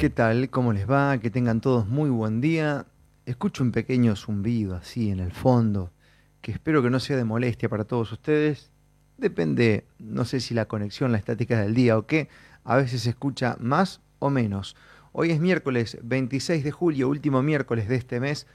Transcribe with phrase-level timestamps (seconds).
[0.00, 0.48] ¿Qué tal?
[0.48, 1.18] ¿Cómo les va?
[1.18, 2.86] Que tengan todos muy buen día.
[3.26, 5.92] Escucho un pequeño zumbido así en el fondo,
[6.40, 8.70] que espero que no sea de molestia para todos ustedes.
[9.18, 12.30] Depende, no sé si la conexión, la estática del día o qué,
[12.64, 14.74] a veces se escucha más o menos.
[15.12, 18.46] Hoy es miércoles 26 de julio, último miércoles de este mes.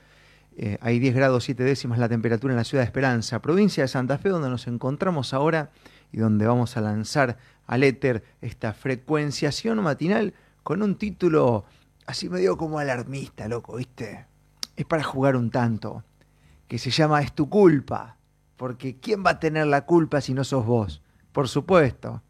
[0.58, 3.88] Eh, hay 10 grados 7 décimas la temperatura en la ciudad de Esperanza, provincia de
[3.88, 5.70] Santa Fe, donde nos encontramos ahora
[6.12, 7.38] y donde vamos a lanzar
[7.68, 10.34] al éter esta frecuenciación matinal
[10.66, 11.64] con un título
[12.08, 14.26] así medio como alarmista, loco, ¿viste?
[14.76, 16.04] Es para jugar un tanto,
[16.68, 18.18] que se llama Es tu culpa,
[18.58, 21.04] porque ¿quién va a tener la culpa si no sos vos?
[21.34, 22.24] Por supuesto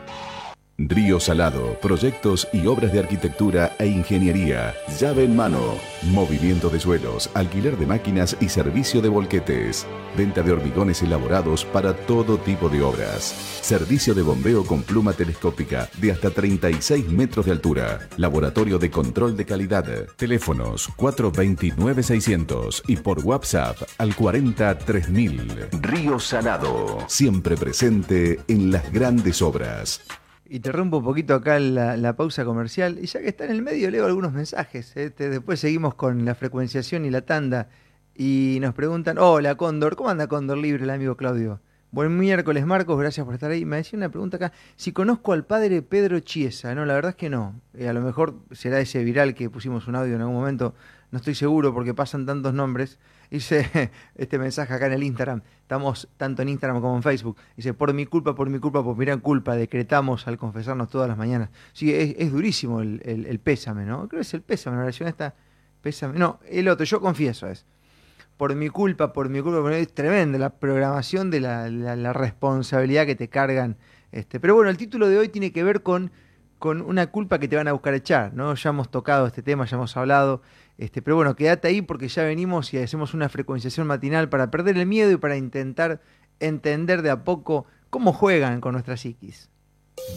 [0.80, 4.76] Río Salado, proyectos y obras de arquitectura e ingeniería.
[5.00, 5.60] Llave en mano.
[6.04, 9.88] Movimiento de suelos, alquiler de máquinas y servicio de volquetes.
[10.16, 13.24] Venta de hormigones elaborados para todo tipo de obras.
[13.64, 18.08] Servicio de bombeo con pluma telescópica de hasta 36 metros de altura.
[18.18, 20.06] Laboratorio de control de calidad.
[20.16, 25.70] Teléfonos 429-600 y por WhatsApp al 403000.
[25.82, 27.00] Río Salado.
[27.08, 30.02] Siempre presente en las grandes obras.
[30.50, 33.00] Y te rompo un poquito acá la, pausa comercial.
[33.02, 34.96] Y ya que está en el medio, leo algunos mensajes.
[34.96, 35.12] ¿eh?
[35.18, 37.69] después seguimos con la frecuenciación y la tanda.
[38.16, 41.62] Y nos preguntan, hola Cóndor, ¿cómo anda Cóndor Libre, el amigo Claudio?
[41.91, 43.63] Buen miércoles, Marcos, gracias por estar ahí.
[43.63, 46.75] Me decía una pregunta acá, si conozco al padre Pedro Chiesa.
[46.75, 47.62] No, la verdad es que no.
[47.74, 50.74] Eh, a lo mejor será ese viral que pusimos un audio en algún momento,
[51.12, 53.00] no estoy seguro porque pasan tantos nombres.
[53.30, 57.38] Dice este mensaje acá en el Instagram, estamos tanto en Instagram como en Facebook.
[57.56, 61.18] Dice, por mi culpa, por mi culpa, por mirar culpa, decretamos al confesarnos todas las
[61.18, 61.50] mañanas.
[61.74, 64.08] Sí, es, durísimo el, pésame, ¿no?
[64.08, 65.36] Creo que es el pésame, la oración esta,
[65.82, 66.18] pésame.
[66.18, 67.66] No, el otro, yo confieso es.
[68.38, 73.28] Por mi culpa, por mi culpa, es tremenda la programación de la, responsabilidad que te
[73.28, 73.78] cargan.
[74.12, 74.40] Este.
[74.40, 76.12] Pero bueno, el título de hoy tiene que ver con,
[76.59, 78.53] con una culpa que te van a buscar echar, ¿no?
[78.56, 80.41] Ya hemos tocado este tema, ya hemos hablado.
[80.78, 84.78] Este, pero bueno, quédate ahí porque ya venimos y hacemos una frecuenciación matinal para perder
[84.78, 86.01] el miedo y para intentar
[86.40, 89.50] entender de a poco cómo juegan con nuestra psiquis.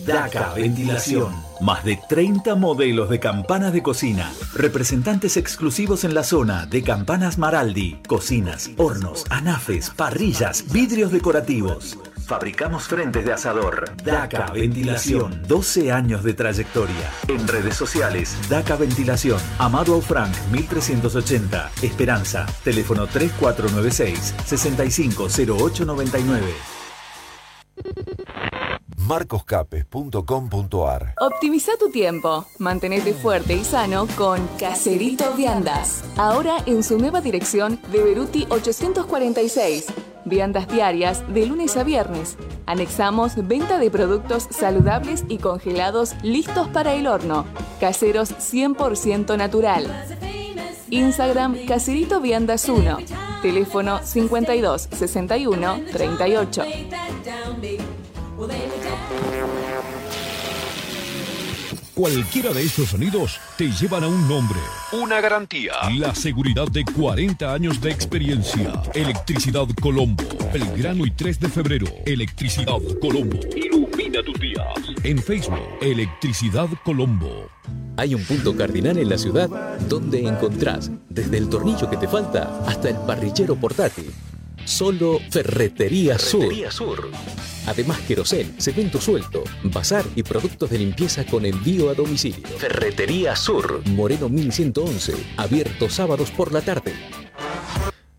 [0.06, 1.32] DACA Ventilación.
[1.60, 4.30] Más de 30 modelos de campanas de cocina.
[4.54, 8.00] Representantes exclusivos en la zona de Campanas Maraldi.
[8.06, 11.98] Cocinas, hornos, anafes, parrillas, vidrios decorativos.
[12.30, 13.90] Fabricamos frentes de asador.
[14.04, 15.42] DACA Ventilación.
[15.48, 17.10] 12 años de trayectoria.
[17.26, 19.40] En redes sociales, DACA Ventilación.
[19.58, 21.72] Amado Aufranc, 1380.
[21.82, 22.46] Esperanza.
[22.62, 26.80] Teléfono 3496 650899
[28.96, 36.04] marcoscapes.com.ar Optimiza tu tiempo, mantenete fuerte y sano con Caserito Viandas.
[36.16, 39.86] Ahora en su nueva dirección de Beruti 846
[40.24, 42.36] Viandas diarias de lunes a viernes.
[42.66, 47.46] Anexamos venta de productos saludables y congelados listos para el horno.
[47.80, 49.86] Caseros 100% natural.
[50.90, 52.98] Instagram Caserito Viandas 1.
[53.42, 56.64] Teléfono 52 61 38.
[62.00, 64.58] Cualquiera de estos sonidos te llevan a un nombre.
[64.90, 65.74] Una garantía.
[65.98, 68.80] La seguridad de 40 años de experiencia.
[68.94, 70.24] Electricidad Colombo.
[70.50, 71.86] Belgrano y 3 de febrero.
[72.06, 73.38] Electricidad Colombo.
[73.54, 74.66] Ilumina tus días.
[75.02, 77.50] En Facebook, Electricidad Colombo.
[77.98, 79.50] Hay un punto cardinal en la ciudad
[79.86, 84.10] donde encontrás desde el tornillo que te falta hasta el parrillero portátil.
[84.64, 86.98] Solo Ferretería, Ferretería Sur.
[86.98, 87.10] Sur.
[87.66, 92.46] Además, querosén, cemento suelto, bazar y productos de limpieza con envío a domicilio.
[92.58, 93.82] Ferretería Sur.
[93.90, 96.92] Moreno 1111, abierto sábados por la tarde.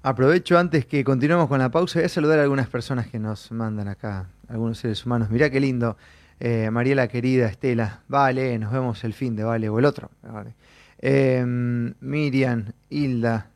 [0.04, 3.52] Aprovecho antes que continuemos con la pausa, voy a saludar a algunas personas que nos
[3.52, 5.30] mandan acá, algunos seres humanos.
[5.30, 5.96] Mirá qué lindo.
[6.40, 10.10] Eh, Mariela querida, Estela, vale, nos vemos el fin de vale, o el otro.
[10.24, 10.56] Vale.
[10.98, 13.51] Eh, Miriam, Hilda,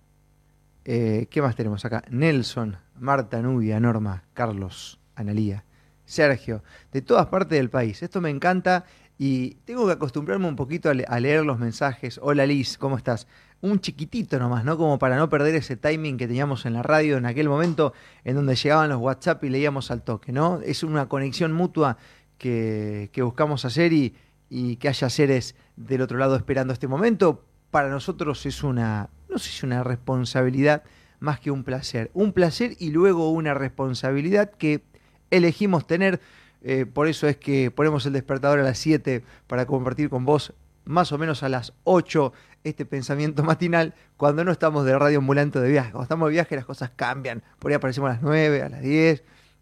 [0.85, 2.03] eh, ¿qué más tenemos acá?
[2.09, 5.65] Nelson, Marta Nubia, Norma, Carlos, Analía,
[6.05, 8.01] Sergio, de todas partes del país.
[8.03, 8.85] Esto me encanta
[9.17, 12.19] y tengo que acostumbrarme un poquito a, le- a leer los mensajes.
[12.21, 13.27] Hola Liz, ¿cómo estás?
[13.61, 14.77] Un chiquitito nomás, ¿no?
[14.77, 17.93] Como para no perder ese timing que teníamos en la radio en aquel momento
[18.23, 20.59] en donde llegaban los WhatsApp y leíamos al toque, ¿no?
[20.61, 21.97] Es una conexión mutua
[22.37, 27.43] que, buscamos hacer y que haya seres del otro lado esperando este momento.
[27.71, 30.83] Para nosotros es una, no sé si una responsabilidad
[31.19, 32.09] más que un placer.
[32.13, 34.81] Un placer y luego una responsabilidad que
[35.29, 36.21] elegimos tener.
[36.61, 40.53] Eh, por eso es que ponemos el despertador a las 7 para compartir con vos
[40.85, 42.31] más o menos a las 8
[42.63, 45.91] este pensamiento matinal cuando no estamos de radio ambulante de viaje.
[45.91, 47.43] Cuando estamos de viaje las cosas cambian.
[47.59, 49.21] Por ahí aparecemos a las 9, a las 10.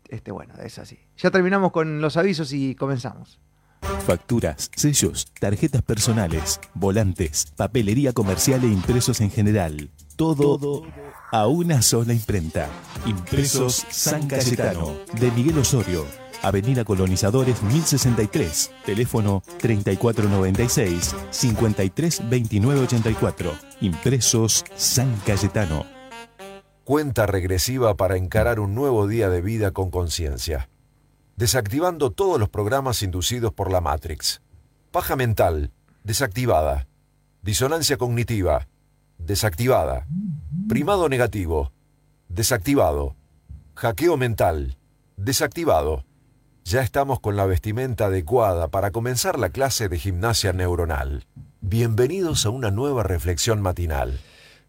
[0.10, 1.00] Este, bueno, es así.
[1.18, 3.40] Ya terminamos con los avisos y comenzamos.
[4.06, 9.90] Facturas, sellos, tarjetas personales, volantes, papelería comercial e impresos en general.
[10.16, 10.84] Todo,
[11.32, 12.70] a una sola imprenta.
[13.06, 16.06] Impresos San Cayetano, de Miguel Osorio.
[16.44, 18.72] Avenida Colonizadores 1063.
[18.86, 23.52] Teléfono 3496 532984.
[23.82, 25.88] Impresos San Cayetano.
[26.84, 30.70] Cuenta regresiva para encarar un nuevo día de vida con conciencia.
[31.36, 34.42] Desactivando todos los programas inducidos por la Matrix.
[34.92, 35.72] Paja mental,
[36.04, 36.88] desactivada.
[37.42, 38.68] Disonancia cognitiva,
[39.18, 40.06] desactivada.
[40.70, 41.72] Primado negativo,
[42.30, 43.16] desactivado.
[43.74, 44.78] Hackeo mental,
[45.18, 46.06] desactivado.
[46.66, 51.26] Ya estamos con la vestimenta adecuada para comenzar la clase de gimnasia neuronal.
[51.62, 54.20] Bienvenidos a una nueva reflexión matinal.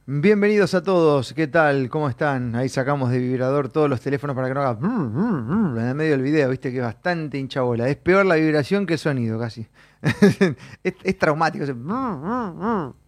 [0.06, 1.88] Bienvenidos a todos, ¿qué tal?
[1.88, 2.54] ¿Cómo están?
[2.56, 6.20] Ahí sacamos de vibrador todos los teléfonos para que no haga en el medio del
[6.20, 7.88] video, viste que es bastante hinchabola.
[7.88, 9.66] Es peor la vibración que el sonido, casi.
[10.84, 11.64] es, traumático.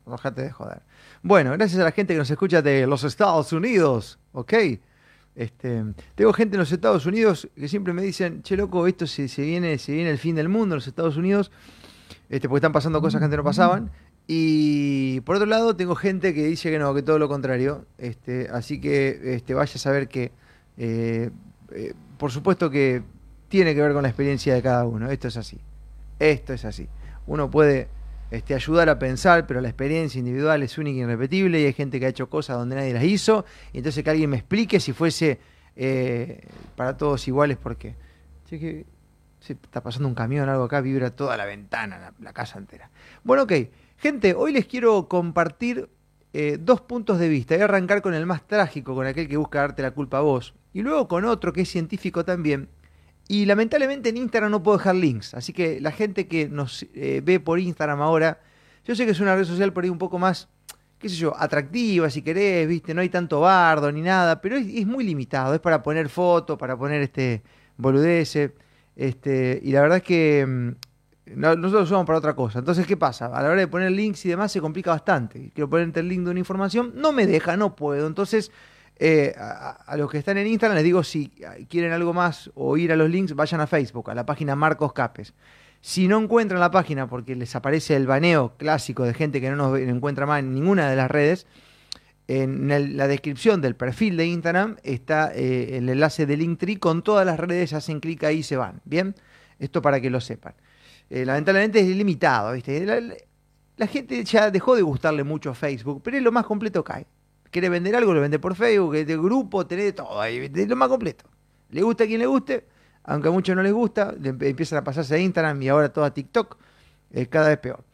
[0.07, 0.81] Bajate de joder.
[1.23, 4.55] Bueno, gracias a la gente que nos escucha de los Estados Unidos, ¿ok?
[5.35, 5.85] Este,
[6.15, 9.43] tengo gente en los Estados Unidos que siempre me dicen, che loco, esto se, se
[9.43, 11.53] viene, se viene el fin del mundo en los Estados Unidos,
[12.31, 13.91] este, porque están pasando cosas que antes no pasaban.
[14.27, 17.87] Y por otro lado, tengo gente que dice que no, que todo lo contrario.
[17.99, 20.33] Este, así que este, vaya a saber que,
[20.77, 21.31] eh,
[21.73, 23.03] eh, por supuesto que
[23.49, 25.11] tiene que ver con la experiencia de cada uno.
[25.11, 25.61] Esto es así.
[26.19, 26.89] Esto es así.
[27.27, 27.89] Uno puede
[28.33, 32.01] este, ayudar a pensar, pero la experiencia individual es única e irrepetible y hay gente
[32.01, 33.45] que ha hecho cosas donde nadie las hizo.
[33.73, 35.39] Y entonces que alguien me explique si fuese
[35.77, 37.95] eh, para todos iguales, porque
[38.49, 38.87] che, que
[39.39, 42.91] se está pasando un camión, algo acá, vibra toda la ventana, la, la casa entera.
[43.23, 43.53] Bueno, ok.
[43.99, 45.89] Gente, hoy les quiero compartir
[46.35, 47.55] eh, dos puntos de vista.
[47.55, 50.21] Voy a arrancar con el más trágico, con aquel que busca darte la culpa a
[50.21, 50.55] vos.
[50.75, 52.69] Y luego con otro que es científico también.
[53.27, 55.33] Y lamentablemente en Instagram no puedo dejar links.
[55.33, 58.41] Así que la gente que nos eh, ve por Instagram ahora,
[58.85, 60.49] yo sé que es una red social por ahí un poco más,
[60.99, 64.67] qué sé yo, atractiva si querés, viste, no hay tanto bardo ni nada, pero es,
[64.69, 65.55] es muy limitado.
[65.55, 67.43] Es para poner fotos, para poner este
[67.79, 68.53] boludeces.
[68.95, 70.86] Este, y la verdad es que mm,
[71.35, 72.61] nosotros usamos para otra cosa.
[72.61, 73.27] Entonces, ¿qué pasa?
[73.27, 75.51] A la hora de poner links y demás se complica bastante.
[75.55, 78.07] Quiero ponerte el link de una información, no me deja, no puedo.
[78.07, 78.53] Entonces,
[78.99, 81.29] eh, a, los que están en Instagram les digo, si
[81.69, 84.93] quieren algo más o ir a los links, vayan a Facebook, a la página Marcos
[84.93, 85.35] Capes.
[85.81, 89.57] Si no encuentran la página porque les aparece el baneo clásico de gente que no
[89.57, 91.47] nos encuentra más en ninguna de las redes,
[92.29, 97.25] en la descripción del perfil de Instagram está eh, el enlace de Linktree con todas
[97.25, 98.81] las redes, hacen clic ahí y se van.
[98.85, 99.15] Bien,
[99.61, 100.55] esto para que lo sepan.
[101.11, 102.55] Eh, lamentablemente es limitado.
[103.77, 106.93] La, gente ya dejó de gustarle mucho a Facebook, pero es lo más completo que
[106.93, 107.07] hay.
[107.51, 111.25] Quiere vender algo, lo vende por Facebook, de grupo, tenés todo es lo más completo.
[111.71, 112.67] Le gusta a quien le guste,
[113.05, 116.05] aunque a muchos no les gusta, le empiezan a pasarse a Instagram y ahora todo
[116.05, 116.57] a TikTok,
[117.13, 117.85] eh, cada vez peor.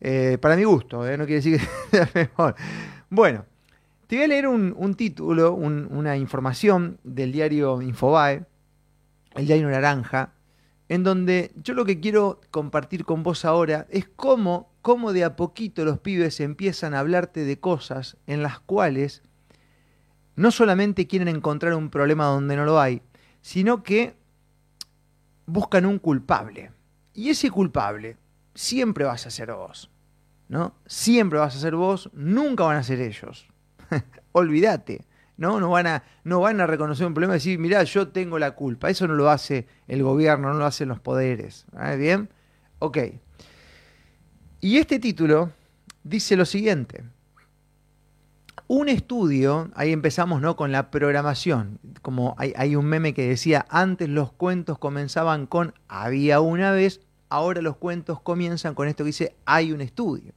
[0.00, 2.54] Eh, para mi gusto, eh, no quiere decir que sea mejor.
[3.10, 3.44] Bueno,
[4.06, 8.44] te voy a leer un, título, un- una información del diario Infobae,
[9.34, 10.32] el diario Naranja,
[10.88, 15.36] en donde yo lo que quiero compartir con vos ahora es cómo, cómo de a
[15.36, 19.22] poquito los pibes empiezan a hablarte de cosas en las cuales
[20.36, 23.02] no solamente quieren encontrar un problema donde no lo hay,
[23.42, 24.14] sino que
[25.46, 26.70] buscan un culpable.
[27.12, 28.16] Y ese culpable
[28.54, 29.90] siempre vas a ser vos.
[30.48, 30.74] ¿No?
[30.86, 33.46] Siempre vas a ser vos, nunca van a ser ellos.
[34.32, 35.04] Olvídate.
[35.38, 35.60] ¿No?
[35.60, 38.50] No van, a, no van a reconocer un problema y decir, mirá, yo tengo la
[38.50, 38.90] culpa.
[38.90, 41.64] Eso no lo hace el gobierno, no lo hacen los poderes.
[41.96, 42.28] ¿Bien?
[42.80, 42.98] Ok.
[44.60, 45.52] Y este título
[46.02, 47.04] dice lo siguiente.
[48.66, 50.56] Un estudio, ahí empezamos ¿no?
[50.56, 55.72] con la programación, como hay, hay un meme que decía, antes los cuentos comenzaban con
[55.86, 60.34] había una vez, ahora los cuentos comienzan con esto que dice hay un estudio.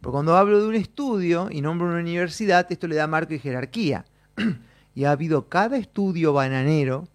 [0.00, 3.40] Pero cuando hablo de un estudio y nombro una universidad, esto le da marco y
[3.40, 4.04] jerarquía.
[4.94, 7.08] y ha habido cada estudio bananero,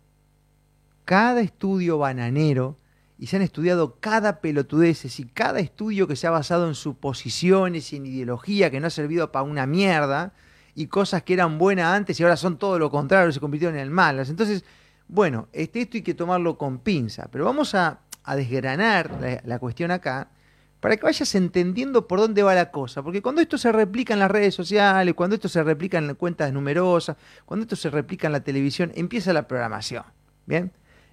[1.05, 2.77] cada estudio bananero,
[3.19, 7.91] y se han estudiado cada pelotudez y cada estudio que se ha basado en suposiciones
[7.91, 10.34] y en ideología que no ha servido para una mierda,
[10.75, 13.91] y cosas que eran buenas antes y ahora son todo lo contrario, se convirtieron en
[13.91, 14.29] malas.
[14.29, 14.63] Entonces,
[15.07, 18.00] bueno, este, esto hay que tomarlo con pinza, pero vamos a,
[18.36, 20.27] desgranar la cuestión acá
[20.79, 23.01] para que vayas entendiendo por dónde va la cosa.
[23.01, 26.53] Porque cuando esto se replica en las redes sociales, cuando esto se replica en cuentas
[26.53, 30.03] numerosas, cuando esto se replica en la televisión, empieza la programación.
[30.46, 30.72] ¿Bien?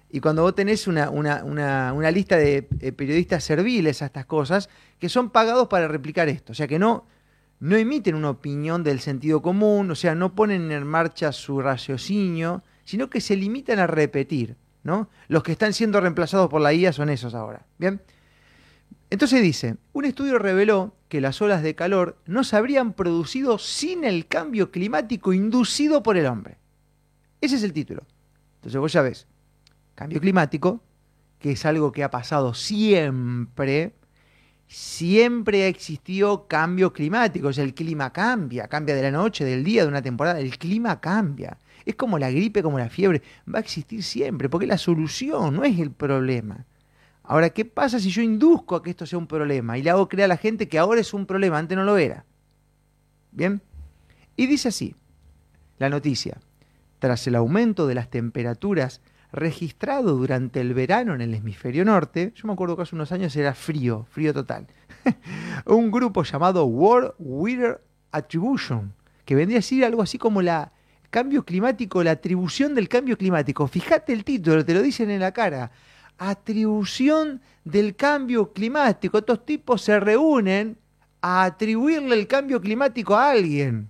[0.09, 4.69] Y cuando vos tenés una, una, lista de eh, periodistas serviles a estas cosas,
[4.99, 6.53] que son pagados para replicar esto.
[6.53, 7.05] O sea, que no,
[7.59, 12.63] no emiten una opinión del sentido común, o sea, no ponen en marcha su raciocinio,
[12.85, 14.55] sino que se limitan a repetir.
[14.83, 15.09] ¿no?
[15.27, 17.65] Los que están siendo reemplazados por la IA son esos ahora.
[17.79, 17.99] ¿Bien?
[19.09, 24.03] Entonces dice, un estudio reveló que las olas de calor no se habrían producido sin
[24.03, 26.57] el cambio climático inducido por el hombre.
[27.39, 28.03] Ese es el título.
[28.55, 29.27] Entonces vos ya ves,
[29.93, 30.81] cambio climático,
[31.39, 33.93] que es algo que ha pasado siempre,
[34.67, 39.83] siempre ha existido cambio climático, o el clima cambia, cambia de la noche, del día,
[39.83, 41.59] de una temporada, el clima cambia.
[41.85, 45.63] Es como la gripe, como la fiebre, va a existir siempre, porque la solución no
[45.63, 46.65] es el problema.
[47.27, 50.07] Ahora, ¿qué pasa si yo induzco a que esto sea un problema y le hago
[50.07, 52.25] creer a la gente que ahora es un problema, antes no lo era?
[53.31, 53.61] ¿Bien?
[54.35, 54.95] Y dice así,
[55.77, 56.39] la noticia,
[56.99, 59.01] tras el aumento de las temperaturas
[59.31, 63.35] registrado durante el verano en el hemisferio norte, yo me acuerdo que hace unos años
[63.35, 64.67] era frío, frío total,
[65.65, 68.93] un grupo llamado World Weather Attribution,
[69.25, 70.71] que vendría a decir algo así como la
[71.09, 73.67] cambio climático, la atribución del cambio climático.
[73.67, 75.71] Fíjate el título, te lo dicen en la cara
[76.17, 79.17] atribución del cambio climático.
[79.17, 80.77] Estos tipos se reúnen
[81.21, 83.89] a atribuirle el cambio climático a alguien.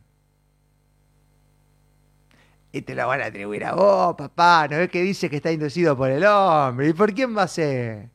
[2.72, 4.67] Y te lo van a atribuir a vos, papá.
[4.70, 6.89] ¿No ves que dice que está inducido por el hombre?
[6.89, 8.10] ¿Y por quién va a ser?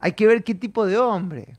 [0.00, 1.56] Hay que ver qué tipo de hombre.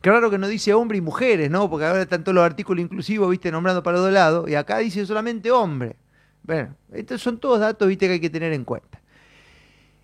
[0.00, 1.68] Claro que no dice hombre y mujeres, ¿no?
[1.68, 4.48] Porque ahora están todos los artículos inclusivos, viste, nombrando para los dos lados.
[4.48, 5.96] Y acá dice solamente hombre.
[6.44, 9.00] Bueno, estos son todos datos, viste, que hay que tener en cuenta.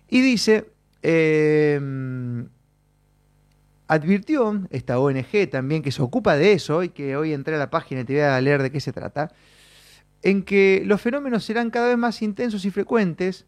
[0.07, 0.71] Y dice,
[1.01, 2.47] em,
[3.87, 7.69] advirtió esta ONG también que se ocupa de eso y que hoy entré a la
[7.69, 9.31] página y te voy a leer de qué se trata,
[10.21, 13.45] en que los fenómenos serán cada vez más intensos y frecuentes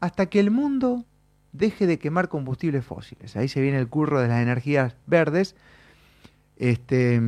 [0.00, 1.04] hasta que el mundo
[1.52, 3.36] deje de quemar combustibles fósiles.
[3.36, 5.54] Ahí se viene el curro de las energías verdes,
[6.56, 7.20] este,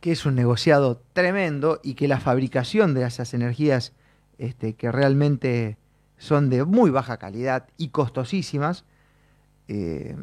[0.00, 3.94] que es un negociado tremendo y que la fabricación de esas energías
[4.36, 5.77] este, que realmente
[6.18, 8.84] son de muy baja calidad y costosísimas,
[9.68, 10.16] eh,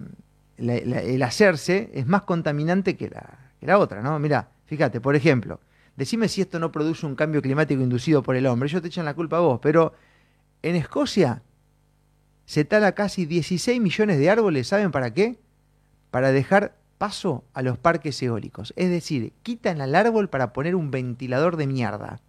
[0.57, 4.17] el hacerse es más contaminante que la, que la otra, ¿no?
[4.19, 5.59] Mira, fíjate, por ejemplo,
[5.95, 9.05] decime si esto no produce un cambio climático inducido por el hombre, ellos te echan
[9.05, 9.93] la culpa a vos, pero
[10.61, 11.41] en Escocia
[12.45, 15.39] se tala casi 16 millones de árboles, ¿saben para qué?
[16.11, 20.91] Para dejar paso a los parques eólicos, es decir, quitan al árbol para poner un
[20.91, 22.21] ventilador de mierda.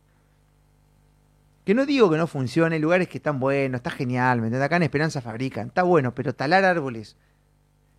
[1.66, 4.64] Que no digo que no funcione, lugares que están buenos, está genial, ¿me entiendes?
[4.66, 7.16] Acá en Esperanza fabrican, está bueno, pero talar árboles,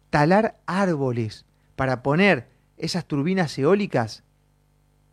[0.09, 1.45] talar árboles
[1.75, 2.47] para poner
[2.77, 4.23] esas turbinas eólicas,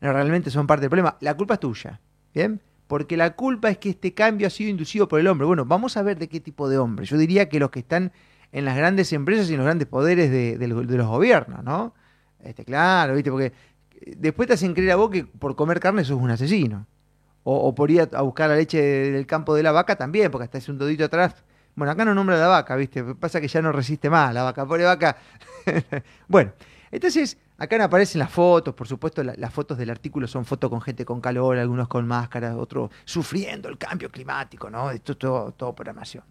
[0.01, 1.17] no, realmente son parte del problema.
[1.21, 2.01] La culpa es tuya,
[2.33, 2.61] ¿bien?
[2.87, 5.49] Porque la culpa es que este cambio ha sido inducido por el hombre.
[5.49, 7.07] Bueno, vamos a ver de qué tipo de hombre.
[7.07, 8.13] Yo diría que los que están
[8.53, 11.93] en las grandes empresas y en los grandes poderes de, los gobiernos, ¿no?
[12.39, 13.33] Este, claro, ¿viste?
[13.33, 13.53] Porque
[14.17, 16.87] después te hacen creer a vos que por comer carne sos un asesino
[17.45, 20.59] o, por ir a, buscar la leche del campo de la vaca también, porque hasta
[20.59, 21.35] hace un dodito atrás.
[21.77, 23.03] Bueno, acá no nombra la vaca, ¿viste?
[23.15, 25.17] Pasa que ya no resiste más la vaca, pobre vaca.
[26.29, 26.53] bueno,
[26.91, 30.81] entonces Acá aparecen las fotos, por supuesto, la- las fotos del artículo son fotos con
[30.81, 34.91] gente con calor, algunos con máscaras, otros sufriendo el cambio climático, ¿no?
[34.91, 36.25] Esto es todo, todo programación.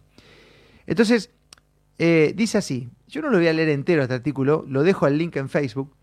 [0.86, 1.30] Entonces,
[1.98, 5.18] eh, dice así, yo no lo voy a leer entero este artículo, lo dejo al
[5.18, 5.96] link en Facebook.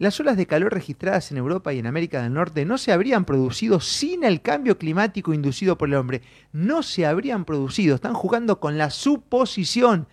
[0.00, 3.26] Las olas de calor registradas en Europa y en América del Norte no se habrían
[3.26, 6.22] producido sin el cambio climático inducido por el hombre.
[6.52, 7.96] No se habrían producido.
[7.96, 10.08] Están jugando con la suposición.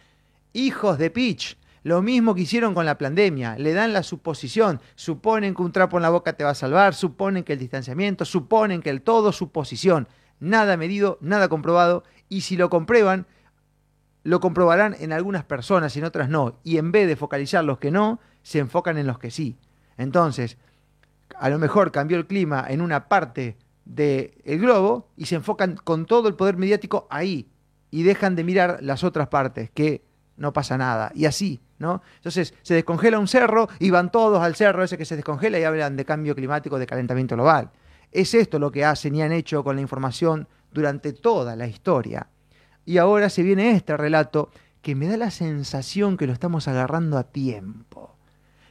[0.51, 1.57] Hijos de pitch.
[1.83, 3.57] Lo mismo que hicieron con la pandemia.
[3.57, 4.81] Le dan la suposición.
[4.95, 6.93] Suponen que un trapo en la boca te va a salvar.
[6.93, 8.25] Suponen que el distanciamiento.
[8.25, 10.09] Suponen que el todo suposición.
[10.41, 12.03] Nada medido, nada comprobado.
[12.27, 13.25] Y si lo comprueban,
[14.23, 16.59] lo comprobarán en algunas personas y en otras no.
[16.65, 19.55] Y en vez de focalizar los que no, se enfocan en los que sí.
[19.97, 20.57] Entonces,
[21.35, 26.05] a lo mejor cambió el clima en una parte del globo y se enfocan con
[26.05, 27.49] todo el poder mediático ahí
[27.89, 30.03] y dejan de mirar las otras partes, que
[30.35, 31.11] no pasa nada.
[31.15, 32.01] Y así, ¿no?
[32.17, 35.63] Entonces, se descongela un cerro y van todos al cerro ese que se descongela y
[35.63, 37.71] hablan de cambio climático, de calentamiento global.
[38.11, 42.27] Es esto lo que hacen y han hecho con la información durante toda la historia.
[42.85, 44.49] Y ahora se viene este relato
[44.81, 48.16] que me da la sensación que lo estamos agarrando a tiempo.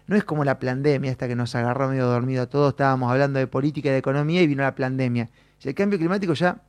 [0.07, 3.39] No es como la pandemia esta que nos agarró medio dormido a todos, estábamos hablando
[3.39, 5.29] de política y de economía y vino la pandemia.
[5.59, 6.61] Si el cambio climático ya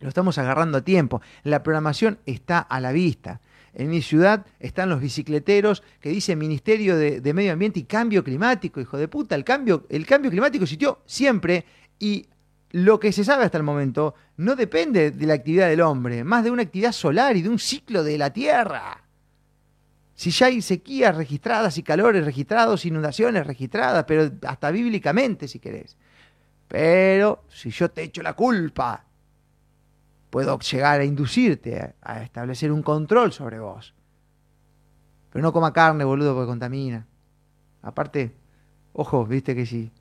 [0.00, 1.20] lo estamos agarrando a tiempo.
[1.42, 3.40] La programación está a la vista.
[3.74, 8.24] En mi ciudad están los bicicleteros que dicen Ministerio de, de Medio Ambiente y Cambio
[8.24, 8.80] Climático.
[8.80, 11.64] Hijo de puta, el cambio, el cambio climático existió siempre
[11.98, 12.26] y
[12.70, 16.44] lo que se sabe hasta el momento no depende de la actividad del hombre, más
[16.44, 19.07] de una actividad solar y de un ciclo de la Tierra.
[20.18, 25.96] Si ya hay sequías registradas y calores registrados, inundaciones registradas, pero hasta bíblicamente si querés.
[26.66, 29.04] Pero si yo te echo la culpa,
[30.28, 33.94] puedo llegar a inducirte a, establecer un control sobre vos.
[35.30, 37.06] Pero no coma carne, boludo, porque contamina.
[37.82, 38.34] Aparte,
[38.94, 39.92] ojo, viste que si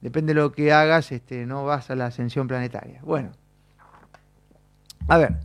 [0.00, 3.00] depende de lo que hagas, este, no vas a la ascensión planetaria.
[3.04, 3.30] Bueno,
[5.06, 5.36] a ver,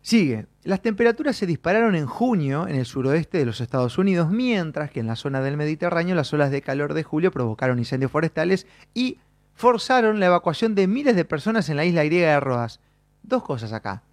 [0.00, 0.46] sigue.
[0.64, 5.00] Las temperaturas se dispararon en junio en el suroeste de los Estados Unidos, mientras que
[5.00, 9.18] en la zona del Mediterráneo las olas de calor de julio provocaron incendios forestales y
[9.54, 12.78] forzaron la evacuación de miles de personas en la isla griega de Rodas.
[13.24, 14.04] Dos cosas acá.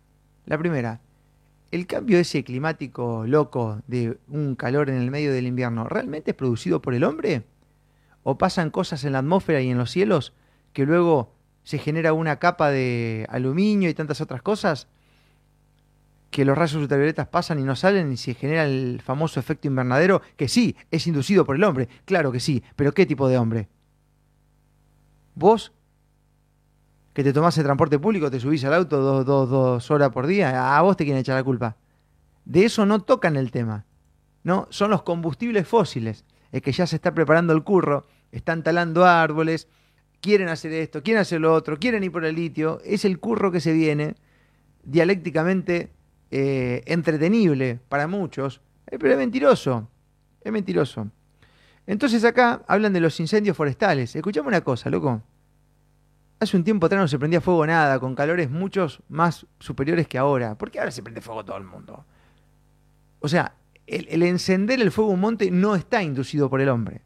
[0.47, 1.01] La primera,
[1.69, 6.37] el cambio ese climático loco de un calor en el medio del invierno, ¿realmente es
[6.37, 7.43] producido por el hombre?
[8.23, 10.33] ¿O pasan cosas en la atmósfera y en los cielos
[10.73, 11.31] que luego
[11.63, 14.87] se genera una capa de aluminio y tantas otras cosas?
[16.29, 20.21] Que los rayos ultravioletas pasan y no salen y se genera el famoso efecto invernadero,
[20.35, 23.67] que sí, es inducido por el hombre, claro que sí, pero ¿qué tipo de hombre?
[25.35, 25.71] ¿Vos?
[27.13, 30.27] Que te tomás el transporte público, te subís al auto dos, dos, dos horas por
[30.27, 31.77] día, a vos te quieren echar la culpa.
[32.45, 33.85] De eso no tocan el tema.
[34.43, 39.05] No, son los combustibles fósiles, es que ya se está preparando el curro, están talando
[39.05, 39.67] árboles,
[40.21, 43.51] quieren hacer esto, quieren hacer lo otro, quieren ir por el litio, es el curro
[43.51, 44.15] que se viene
[44.83, 45.91] dialécticamente
[46.31, 49.89] eh, entretenible para muchos, eh, pero es mentiroso,
[50.41, 51.07] es mentiroso.
[51.87, 54.15] Entonces acá hablan de los incendios forestales.
[54.15, 55.23] Escuchame una cosa, loco.
[56.39, 60.17] Hace un tiempo atrás no se prendía fuego nada, con calores muchos más superiores que
[60.17, 60.55] ahora.
[60.55, 62.05] ¿Por qué ahora se prende fuego todo el mundo?
[63.19, 63.55] O sea,
[63.87, 67.01] el, el encender el fuego en un monte no está inducido por el hombre.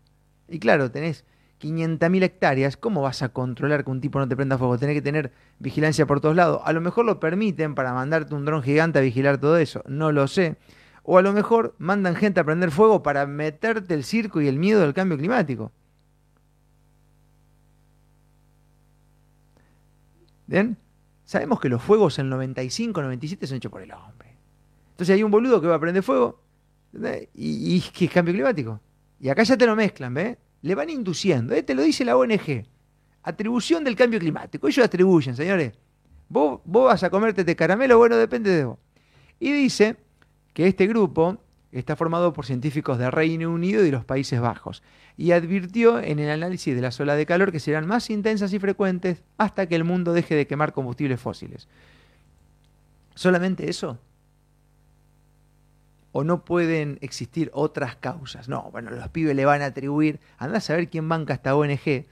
[0.50, 1.26] Y claro, tenés
[1.63, 4.78] 500.000 hectáreas, ¿cómo vas a controlar que un tipo no te prenda fuego?
[4.78, 6.62] Tenés que tener vigilancia por todos lados.
[6.65, 10.12] A lo mejor lo permiten para mandarte un dron gigante a vigilar todo eso, no
[10.12, 10.58] lo sé.
[11.04, 14.60] O a lo mejor mandan gente a prender fuego para meterte el circo y el
[14.60, 15.71] miedo del cambio climático.
[20.47, 20.78] ¿Bien?
[21.23, 24.36] Sabemos que los fuegos en 95, 97 son hechos por el hombre.
[24.91, 26.41] Entonces hay un boludo que va a prender fuego
[27.34, 28.82] y, y es cambio climático.
[29.19, 30.38] Y acá ya te lo mezclan, ¿ves?
[30.63, 31.62] Le van induciendo, ¿eh?
[31.62, 32.65] te lo dice la ONG.
[33.21, 34.67] Atribución del cambio climático.
[34.67, 35.73] Ellos atribuyen, señores.
[36.30, 38.80] Vos, vos vas a comerte este caramelo, bueno, depende de vos.
[39.39, 39.97] Y dice
[40.54, 41.38] que este grupo
[41.71, 44.84] está formado por científicos de Reino Unido y los Países Bajos.
[45.17, 48.60] Y advirtió en el análisis de las olas de calor que serán más intensas y
[48.60, 51.67] frecuentes hasta que el mundo deje de quemar combustibles fósiles.
[53.15, 53.99] ¿Solamente eso?
[56.13, 58.47] O no pueden existir otras causas.
[58.47, 62.06] No, bueno, los pibes le van a atribuir, anda a saber quién banca esta ONG.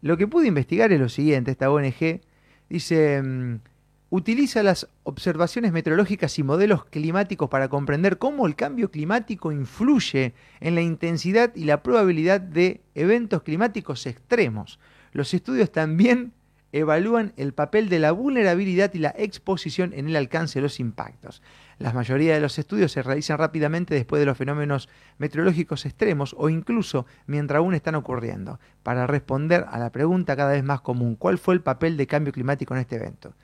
[0.00, 2.22] Lo que pude investigar es lo siguiente, esta ONG
[2.68, 3.60] dice, mm,
[4.08, 10.74] utiliza las observaciones meteorológicas y modelos climáticos para comprender cómo el cambio climático influye en
[10.74, 14.80] la intensidad y la probabilidad de eventos climáticos extremos.
[15.12, 16.32] Los estudios también
[16.72, 21.42] evalúan el papel de la vulnerabilidad y la exposición en el alcance de los impactos.
[21.78, 26.48] La mayoría de los estudios se realizan rápidamente después de los fenómenos meteorológicos extremos o
[26.48, 31.38] incluso mientras aún están ocurriendo, para responder a la pregunta cada vez más común, ¿cuál
[31.38, 33.34] fue el papel de cambio climático en este evento?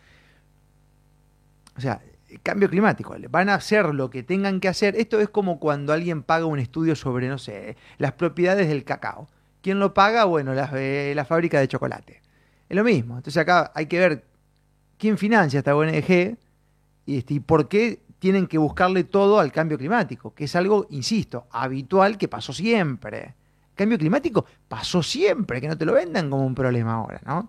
[1.77, 2.01] O sea,
[2.43, 4.97] cambio climático, van a hacer lo que tengan que hacer.
[4.97, 9.29] Esto es como cuando alguien paga un estudio sobre, no sé, las propiedades del cacao.
[9.63, 10.25] ¿Quién lo paga?
[10.25, 10.71] Bueno, la,
[11.15, 12.23] la fábrica de chocolate.
[12.69, 13.17] Es lo mismo.
[13.17, 14.25] Entonces acá hay que ver
[14.99, 16.37] quién financia esta ONG
[17.07, 20.87] y, este, y por qué tienen que buscarle todo al cambio climático, que es algo,
[20.91, 23.35] insisto, habitual que pasó siempre.
[23.75, 27.49] Cambio climático pasó siempre, que no te lo vendan como un problema ahora, ¿no?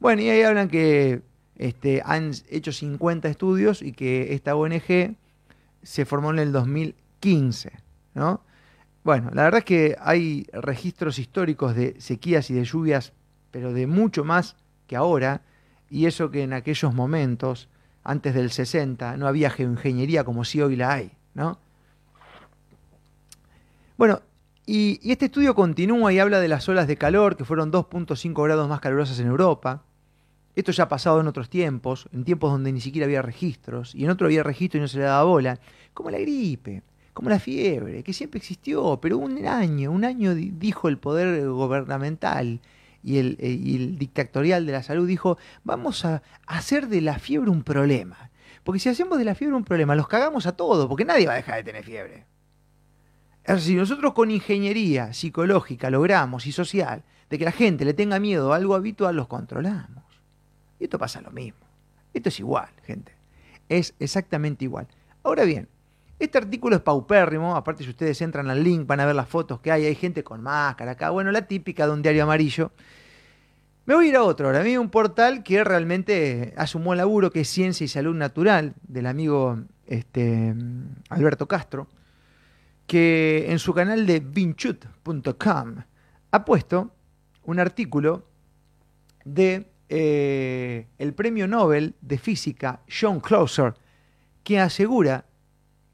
[0.00, 1.22] Bueno, y ahí hablan que
[1.56, 5.14] este, han hecho 50 estudios y que esta ONG
[5.82, 7.72] se formó en el 2015,
[8.14, 8.42] ¿no?
[9.04, 13.12] Bueno, la verdad es que hay registros históricos de sequías y de lluvias,
[13.50, 15.42] pero de mucho más que ahora,
[15.88, 17.68] y eso que en aquellos momentos,
[18.02, 21.58] antes del 60, no había geoingeniería como si hoy la hay, ¿no?
[23.96, 24.22] Bueno,
[24.66, 28.68] y, este estudio continúa y habla de las olas de calor, que fueron 2.5 grados
[28.68, 29.82] más calurosas en Europa,
[30.56, 34.04] esto ya ha pasado en otros tiempos, en tiempos donde ni siquiera había registros, y
[34.04, 35.58] en otro había registro y no se le daba bola,
[35.92, 36.82] como la gripe,
[37.12, 42.60] como la fiebre, que siempre existió, pero un año, un año dijo el poder gubernamental
[43.02, 47.18] y el, eh, y el dictatorial de la salud, dijo, vamos a hacer de la
[47.18, 48.30] fiebre un problema.
[48.64, 51.32] Porque si hacemos de la fiebre un problema, los cagamos a todos, porque nadie va
[51.32, 52.26] a dejar de tener fiebre.
[53.58, 58.52] si nosotros con ingeniería psicológica logramos y social de que la gente le tenga miedo
[58.52, 60.04] a algo habitual, los controlamos.
[60.78, 61.60] Y esto pasa lo mismo.
[62.12, 63.12] Esto es igual, gente.
[63.68, 64.88] Es exactamente igual.
[65.22, 65.68] Ahora bien,
[66.20, 69.60] este artículo es paupérrimo, aparte si ustedes entran al link van a ver las fotos
[69.60, 72.72] que hay, hay gente con máscara acá, bueno, la típica de un diario amarillo.
[73.86, 76.54] Me voy a ir a otro, ahora a un portal que realmente
[76.84, 80.54] buen laburo, que es Ciencia y Salud Natural, del amigo este,
[81.08, 81.88] Alberto Castro,
[82.86, 85.76] que en su canal de vinchut.com
[86.30, 86.94] ha puesto
[87.44, 88.26] un artículo
[89.24, 93.74] de eh, el premio Nobel de Física John Clauser,
[94.44, 95.24] que asegura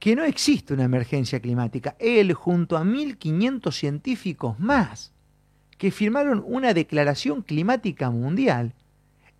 [0.06, 1.96] que no existe una emergencia climática.
[1.98, 5.10] Él, junto a 1.500 científicos más,
[5.78, 8.72] que firmaron una declaración climática mundial,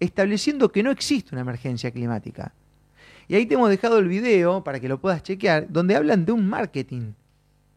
[0.00, 2.52] estableciendo que no existe una emergencia climática.
[3.29, 6.33] Y ahí te hemos dejado el video para que lo puedas chequear, donde hablan de
[6.33, 7.12] un marketing,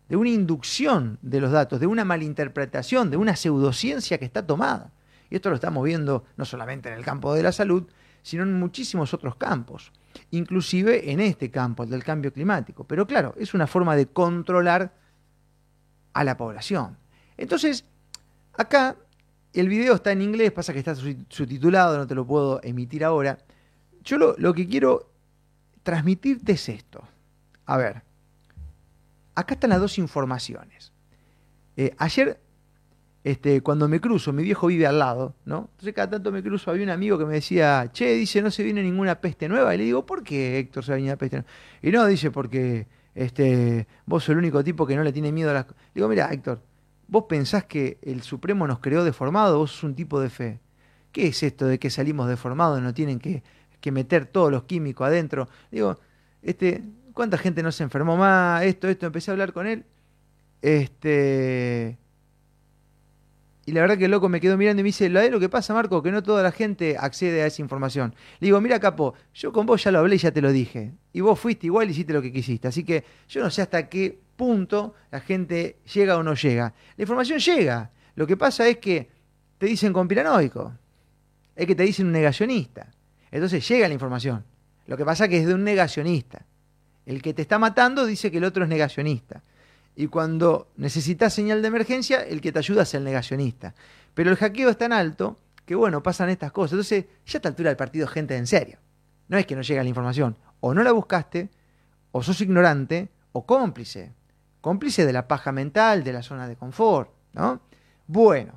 [0.07, 4.91] de una inducción de los datos, de una malinterpretación, de una pseudociencia que está tomada.
[5.29, 7.83] Y esto lo estamos viendo no solamente en el campo de la salud,
[8.23, 9.91] sino en muchísimos otros campos,
[10.31, 12.83] inclusive en este campo, el del cambio climático.
[12.83, 14.93] Pero claro, es una forma de controlar
[16.13, 16.97] a la población.
[17.37, 17.85] Entonces,
[18.53, 18.97] acá
[19.53, 23.39] el video está en inglés, pasa que está subtitulado, no te lo puedo emitir ahora.
[24.03, 25.11] Yo lo, que quiero
[25.83, 27.03] transmitirte es esto.
[27.65, 28.01] A ver,
[29.35, 30.91] acá están las dos informaciones.
[31.77, 32.39] Eh, ayer
[33.29, 35.69] este, cuando me cruzo, mi viejo vive al lado, ¿no?
[35.71, 38.63] Entonces cada tanto me cruzo, había un amigo que me decía, che, dice, no se
[38.63, 39.75] viene ninguna peste nueva.
[39.75, 41.49] Y le digo, ¿por qué Héctor se va a venir una peste nueva?
[41.83, 45.51] Y no, dice, porque este, vos sos el único tipo que no le tiene miedo
[45.51, 45.81] a las cosas.
[45.93, 46.61] Digo, mira, Héctor,
[47.07, 50.59] vos pensás que el Supremo nos creó deformados, vos sos un tipo de fe.
[51.11, 53.43] ¿Qué es esto de que salimos deformados y no tienen que,
[53.79, 55.49] que meter todos los químicos adentro?
[55.71, 55.99] Digo,
[56.41, 58.63] este, ¿cuánta gente no se enfermó más?
[58.63, 59.85] Esto, esto, empecé a hablar con él.
[60.61, 61.97] Este
[63.69, 65.75] y la verdad que el loco me quedó mirando y me dice, lo que pasa,
[65.75, 68.15] Marco, que no toda la gente accede a esa información.
[68.39, 70.93] Le digo, mira, capo, yo con vos ya lo hablé y ya te lo dije.
[71.13, 72.67] Y vos fuiste igual y hiciste lo que quisiste.
[72.67, 76.73] Así que yo no sé hasta qué punto la gente llega o no llega.
[76.97, 77.91] La información llega.
[78.15, 79.07] Lo que pasa es que
[79.59, 80.73] te dicen conspiranoico.
[81.55, 82.89] Es que te dicen un negacionista.
[83.29, 84.43] Entonces llega la información.
[84.87, 86.43] Lo que pasa es que es de un negacionista.
[87.05, 89.43] El que te está matando dice que el otro es negacionista
[89.99, 93.75] y cuando necesitas señal de emergencia, el que te ayuda es el negacionista.
[94.13, 96.71] Pero el hackeo es tan alto que, bueno, pasan estas cosas.
[96.71, 98.77] Entonces, ya a esta altura del partido gente en serio.
[99.27, 100.37] No es que no llega la información.
[100.61, 101.49] O no la buscaste,
[102.13, 104.13] o sos ignorante, o cómplice.
[104.61, 107.59] Cómplice de la paja mental, de la zona de confort, ¿no?
[108.07, 108.53] Bueno,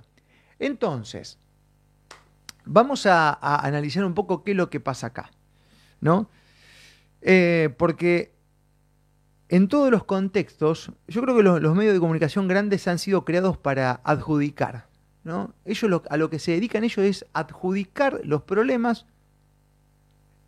[0.61, 1.39] entonces,
[2.65, 3.33] vamos a,
[3.67, 5.33] analizar un poco qué es lo que pasa acá,
[6.01, 6.31] ¿no?
[7.21, 8.33] Eh, porque
[9.53, 13.59] en todos los contextos, yo creo que los, medios de comunicación grandes han sido creados
[13.59, 14.87] para adjudicar.
[15.25, 15.55] ¿no?
[15.67, 19.05] Ellos a lo que se dedican ellos es adjudicar los problemas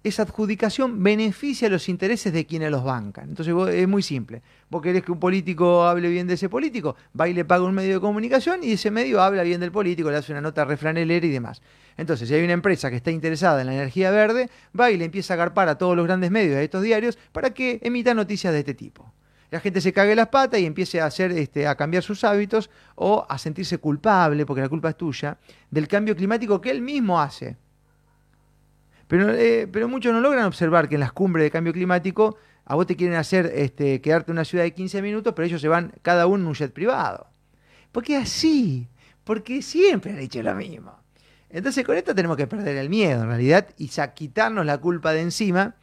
[0.04, 3.30] esa adjudicación beneficia los intereses de quienes los bancan.
[3.30, 4.42] Entonces es muy simple.
[4.68, 7.74] Vos querés que un político hable bien de ese político, va y le paga un
[7.74, 11.24] medio de comunicación y ese medio habla bien del político, le hace una nota refranelera
[11.24, 11.62] y demás.
[11.96, 15.06] Entonces, si hay una empresa que está interesada en la energía verde, va y le
[15.06, 18.52] empieza a agarpar a todos los grandes medios de estos diarios para que emita noticias
[18.52, 19.10] de este tipo.
[19.50, 22.68] La gente se cague las patas y empiece a hacer, este, a cambiar sus hábitos
[22.96, 25.38] o a sentirse culpable, porque la culpa es tuya,
[25.70, 27.56] del cambio climático que él mismo hace.
[29.08, 32.74] Pero, eh, pero muchos no logran observar que en las cumbres de cambio climático a
[32.74, 35.68] vos te quieren hacer este, quedarte en una ciudad de 15 minutos, pero ellos se
[35.68, 37.26] van cada uno en un jet privado.
[37.92, 38.88] Porque así,
[39.22, 40.92] porque siempre han hecho lo mismo.
[41.50, 45.20] Entonces con esto tenemos que perder el miedo en realidad y quitarnos la culpa de
[45.20, 45.76] encima,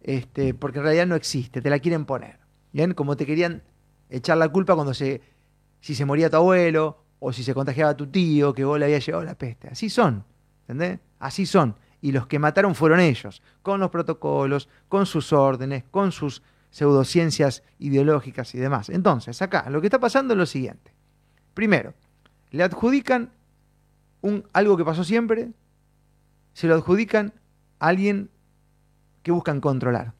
[0.00, 2.38] este, porque en realidad no existe, te la quieren poner.
[2.72, 2.94] ¿Bien?
[2.94, 3.62] Como te querían
[4.08, 5.20] echar la culpa cuando se,
[5.80, 9.04] si se moría tu abuelo o si se contagiaba tu tío, que vos le habías
[9.04, 9.68] llevado la peste.
[9.68, 10.24] Así son,
[10.62, 11.00] ¿entendés?
[11.18, 16.12] Así son y los que mataron fueron ellos, con los protocolos, con sus órdenes, con
[16.12, 18.88] sus pseudociencias ideológicas y demás.
[18.88, 20.92] Entonces, acá lo que está pasando es lo siguiente.
[21.54, 21.94] Primero,
[22.50, 23.32] le adjudican
[24.20, 25.50] un, algo que pasó siempre,
[26.52, 27.32] se lo adjudican
[27.78, 28.30] a alguien
[29.22, 30.12] que buscan controlar.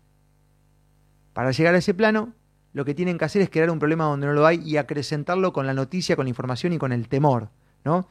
[1.33, 2.33] Para llegar a ese plano,
[2.73, 5.53] lo que tienen que hacer es crear un problema donde no lo hay y acrecentarlo
[5.53, 7.51] con la noticia, con la información y con el temor,
[7.85, 8.09] ¿no?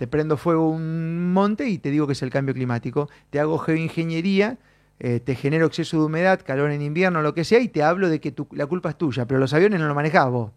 [0.00, 3.10] Te prendo fuego un monte y te digo que es el cambio climático.
[3.28, 4.56] Te hago geoingeniería,
[4.98, 8.08] eh, te genero exceso de humedad, calor en invierno, lo que sea, y te hablo
[8.08, 10.52] de que la culpa es tuya, pero los aviones no lo manejás vos.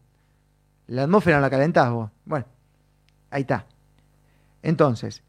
[0.87, 2.09] La atmósfera no la calentás vos.
[2.23, 2.45] Bueno,
[3.31, 3.67] ahí está.
[4.61, 5.23] Entonces,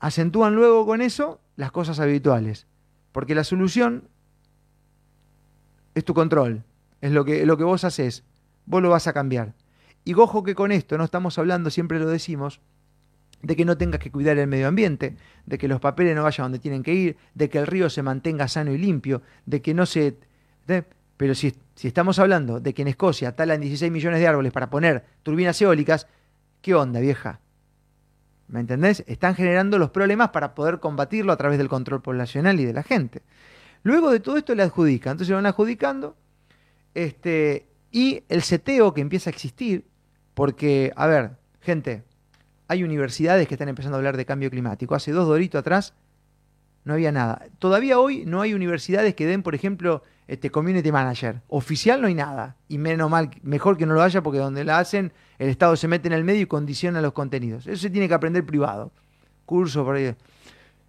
[0.00, 2.66] acentúan luego con eso las cosas habituales,
[3.10, 4.04] porque la solución
[5.94, 6.62] es tu control,
[7.00, 8.22] es lo que, lo que vos haces,
[8.66, 9.54] vos lo vas a cambiar.
[10.04, 12.60] Y ojo que con esto no estamos hablando, siempre lo decimos,
[13.42, 16.46] de que no tengas que cuidar el medio ambiente, de que los papeles no vayan
[16.46, 19.74] donde tienen que ir, de que el río se mantenga sano y limpio, de que
[19.74, 20.16] no se...
[21.16, 24.68] pero si, si estamos hablando de que en Escocia talan 16 millones de árboles para
[24.68, 26.06] poner turbinas eólicas,
[26.60, 27.40] ¿qué onda, vieja?
[28.48, 29.04] ¿Me entendés?
[29.06, 32.82] Están generando los problemas para poder combatirlo a través del control poblacional y de la
[32.82, 33.22] gente.
[33.82, 36.16] Luego de todo esto le adjudica, entonces van adjudicando,
[36.94, 39.86] este, y el seteo que empieza a existir,
[40.34, 42.02] porque, a ver, gente,
[42.70, 44.94] hay universidades que están empezando a hablar de cambio climático.
[44.94, 45.92] Hace dos doritos atrás
[46.84, 47.46] no había nada.
[47.58, 51.42] Todavía hoy no hay universidades que den, por ejemplo, este community manager.
[51.48, 52.54] Oficial no hay nada.
[52.68, 55.88] Y menos mal, mejor que no lo haya porque donde la hacen, el Estado se
[55.88, 57.66] mete en el medio y condiciona los contenidos.
[57.66, 58.92] Eso se tiene que aprender privado.
[59.46, 60.14] Curso por ahí.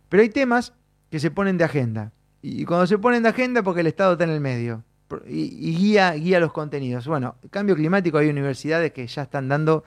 [0.08, 0.74] Pero hay temas
[1.10, 2.12] que se ponen de agenda.
[2.44, 4.84] Y cuando se ponen de agenda porque el Estado está en el medio.
[5.26, 7.08] Y, guía, guía los contenidos.
[7.08, 9.84] Bueno, cambio climático hay universidades que ya están dando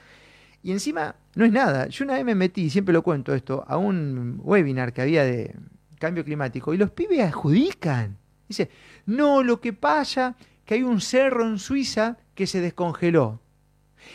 [0.64, 1.88] y encima, no es nada.
[1.88, 5.54] Yo una vez me metí, siempre lo cuento esto, a un webinar que había de
[5.98, 8.16] cambio climático y los pibes adjudican.
[8.48, 8.70] Dice,
[9.04, 13.42] no, lo que pasa que hay un cerro en Suiza que se descongeló.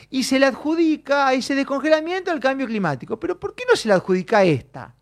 [0.09, 3.19] Y se le adjudica a ese descongelamiento al cambio climático.
[3.19, 4.95] Pero ¿por qué no se le adjudica a esta?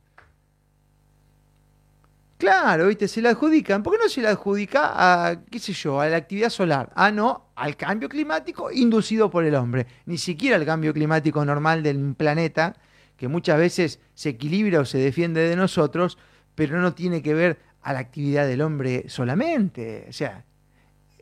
[2.38, 3.08] Claro, ¿viste?
[3.08, 3.82] Se la adjudican.
[3.82, 6.91] ¿Por qué no se la adjudica a, qué sé yo, a la actividad solar?
[6.95, 9.88] Ah, no, al cambio climático inducido por el hombre.
[10.06, 12.76] Ni siquiera al cambio climático normal del planeta,
[13.17, 16.19] que muchas veces se equilibra o se defiende de nosotros,
[16.54, 20.06] pero no tiene que ver a la actividad del hombre solamente.
[20.08, 20.45] O sea,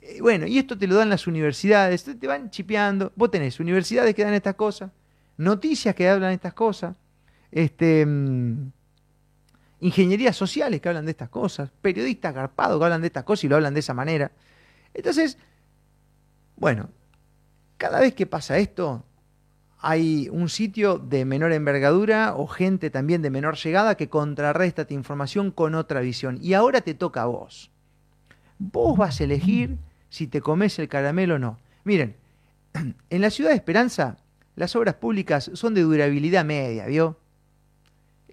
[0.01, 3.13] eh, bueno, y esto te lo dan las universidades, te van chipeando.
[3.15, 4.91] Vos tenés universidades que dan estas cosas,
[5.37, 6.93] noticias que hablan estas cosas.
[7.51, 8.05] Este.
[9.85, 13.47] Ingenierías sociales que hablan de estas cosas, periodistas garpados que hablan de estas cosas y
[13.47, 14.31] lo hablan de esa manera.
[14.95, 15.37] Entonces,
[16.55, 16.89] bueno,
[17.77, 19.05] cada vez que pasa esto,
[19.77, 24.95] hay un sitio de menor envergadura o gente también de menor llegada que contrarresta esta
[24.95, 26.39] información con otra visión.
[26.41, 27.69] Y ahora te toca a vos.
[28.57, 29.77] Vos vas a elegir
[30.09, 31.59] si te comes el caramelo o no.
[31.83, 32.15] Miren,
[33.11, 34.17] en la ciudad de Esperanza,
[34.55, 37.19] las obras públicas son de durabilidad media, ¿vio?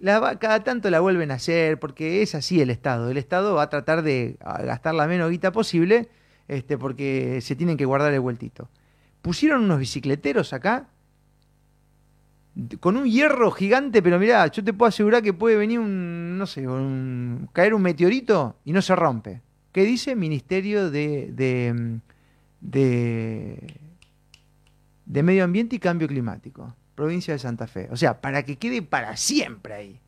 [0.03, 3.09] Cada tanto la vuelven a hacer, porque es así el Estado.
[3.09, 6.09] El Estado va a tratar de gastar la menos guita posible,
[6.47, 8.69] este, porque se tienen que guardar el vueltito.
[9.21, 10.89] Pusieron unos bicicleteros acá,
[12.79, 16.45] con un hierro gigante, pero mirá, yo te puedo asegurar que puede venir un, no
[16.45, 16.65] sé,
[17.53, 19.41] caer un meteorito y no se rompe.
[19.71, 20.15] ¿Qué dice?
[20.15, 21.99] Ministerio de, de,
[22.59, 23.79] de,
[25.05, 27.87] de Medio Ambiente y Cambio Climático provincia de Santa Fe.
[27.91, 29.99] O sea, para que quede para siempre ahí.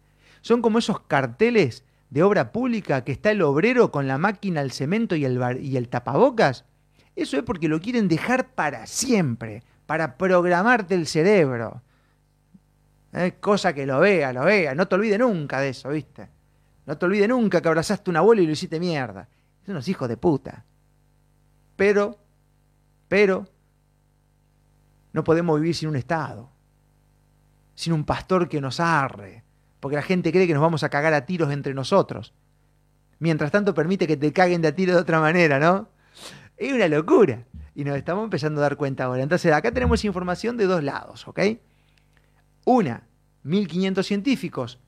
[0.41, 4.71] Son como esos carteles de obra pública que está el obrero con la máquina, el
[4.71, 6.65] cemento y el, tapabocas.
[7.15, 11.81] Eso es porque lo quieren dejar para siempre, para programarte el cerebro.
[13.13, 13.35] ¿Eh?
[13.39, 14.75] Cosa que lo vea, lo vea.
[14.75, 16.29] No te olvides nunca de eso, ¿viste?
[16.85, 19.27] No te olvides nunca que abrazaste a un abuelo y lo hiciste mierda.
[19.65, 20.63] Son unos hijos de puta.
[21.75, 22.17] Pero,
[23.07, 23.47] pero,
[25.11, 26.49] no podemos vivir sin un Estado,
[27.75, 29.43] sin un pastor que nos arre,
[29.79, 32.33] porque la gente cree que nos vamos a cagar a tiros entre nosotros.
[33.19, 35.89] Mientras tanto permite que te caguen de a tiro de otra manera, ¿no?
[36.57, 37.45] Es una locura.
[37.75, 39.21] Y nos estamos empezando a dar cuenta ahora.
[39.21, 41.39] Entonces, acá tenemos información de dos lados, ¿ok?
[42.65, 43.03] Una,
[43.43, 44.79] 1500 científicos,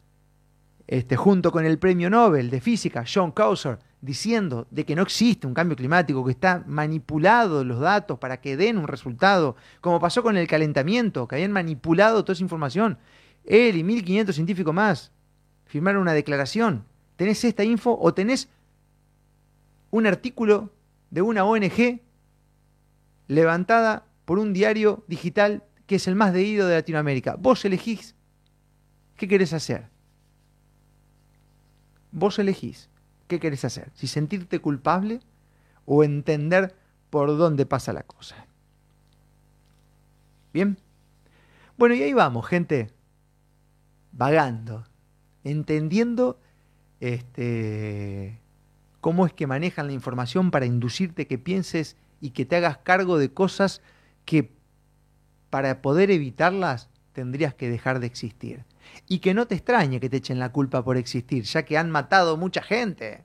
[0.88, 5.48] este, junto con el premio Nobel de Física, John Causer, diciendo de que no existe
[5.48, 10.22] un cambio climático, que está manipulado los datos para que den un resultado, como pasó
[10.22, 12.98] con el calentamiento, que habían manipulado toda esa información.
[13.44, 15.12] Él y 1500 científicos más
[15.66, 16.86] firmaron una declaración.
[17.16, 18.50] ¿Tenés esta info o tenés
[19.90, 20.72] un artículo
[21.10, 22.02] de una ONG
[23.28, 27.36] levantada por un diario digital que es el más leído de Latinoamérica?
[27.36, 28.16] Vos elegís
[29.16, 29.90] qué querés hacer.
[32.12, 32.90] Vos elegís.
[33.28, 33.92] ¿Qué querés hacer?
[33.94, 35.20] Si sentirte culpable
[35.86, 36.76] o entender
[37.10, 38.48] por dónde pasa la cosa.
[40.54, 40.78] ¿Bien?
[41.78, 42.92] Bueno, y ahí vamos, gente.
[44.12, 44.86] Vagando,
[45.44, 46.40] entendiendo
[47.00, 48.42] este,
[49.00, 53.18] cómo es que manejan la información para inducirte que pienses y que te hagas cargo
[53.18, 53.82] de cosas
[54.26, 54.52] que
[55.50, 58.66] para poder evitarlas tendrías que dejar de existir.
[59.08, 61.90] Y que no te extrañe que te echen la culpa por existir, ya que han
[61.90, 63.24] matado mucha gente.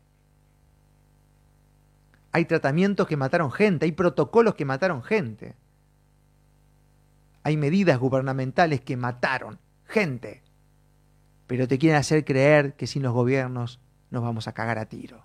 [2.33, 5.55] Hay tratamientos que mataron gente, hay protocolos que mataron gente.
[7.43, 10.43] Hay medidas gubernamentales que mataron gente.
[11.47, 15.25] Pero te quieren hacer creer que sin los gobiernos nos vamos a cagar a tiro.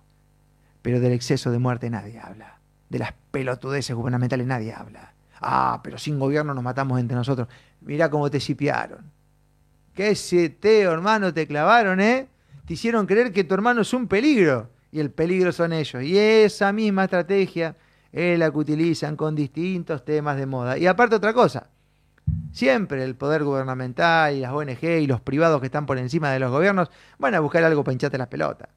[0.82, 2.58] Pero del exceso de muerte nadie habla.
[2.90, 5.14] De las pelotudeces gubernamentales nadie habla.
[5.40, 7.48] Ah, pero sin gobierno nos matamos entre nosotros.
[7.80, 9.10] Mirá cómo te sipiaron.
[9.98, 12.28] ¿Qué teo, hermano, te clavaron, eh?
[12.64, 16.04] Te hicieron creer que tu hermano es un peligro y el peligro son ellos.
[16.04, 17.74] Y esa misma estrategia
[18.12, 20.78] es la que utilizan con distintos temas de moda.
[20.78, 21.70] Y aparte otra cosa,
[22.52, 26.38] siempre el poder gubernamental y las ONG y los privados que están por encima de
[26.38, 28.68] los gobiernos van a buscar algo para hincharte las pelotas.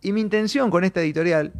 [0.00, 1.52] Y mi intención con esta editorial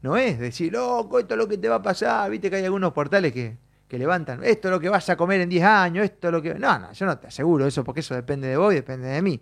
[0.00, 2.64] no es decir, loco, esto es lo que te va a pasar, viste que hay
[2.64, 3.58] algunos portales que,
[3.88, 6.42] que levantan, esto es lo que vas a comer en 10 años, esto es lo
[6.42, 6.54] que...
[6.54, 9.22] No, no, yo no te aseguro eso porque eso depende de vos y depende de
[9.22, 9.40] mí.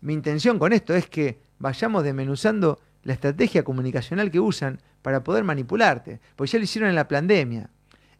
[0.00, 5.44] Mi intención con esto es que vayamos desmenuzando la estrategia comunicacional que usan para poder
[5.44, 7.70] manipularte, porque ya lo hicieron en la pandemia.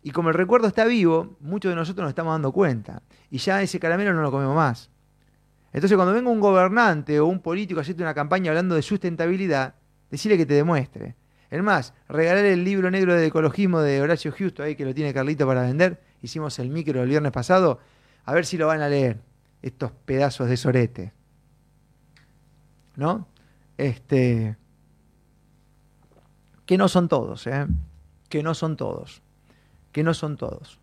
[0.02, 3.02] Y como el recuerdo está vivo, muchos de nosotros nos estamos dando cuenta.
[3.30, 4.90] Y ya ese caramelo no lo comemos más.
[5.72, 9.74] Entonces cuando venga un gobernante o un político a hacerte una campaña hablando de sustentabilidad,
[10.10, 11.16] decirle que te demuestre.
[11.52, 15.12] Es más, regalarle el libro negro de ecologismo de Horacio Justo, ahí que lo tiene
[15.12, 16.00] Carlito para vender.
[16.22, 17.78] Hicimos el micro el viernes pasado.
[18.24, 19.20] A ver si lo van a leer,
[19.60, 21.12] estos pedazos de sorete.
[22.96, 23.28] ¿No?
[23.76, 24.56] Este,
[26.64, 27.66] que no son todos, ¿eh?
[28.30, 29.20] que no son todos,
[29.92, 30.78] que no son todos.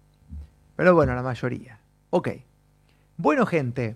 [0.76, 1.80] Pero bueno, la mayoría.
[2.12, 2.30] Ok.
[3.18, 3.96] Bueno, gente,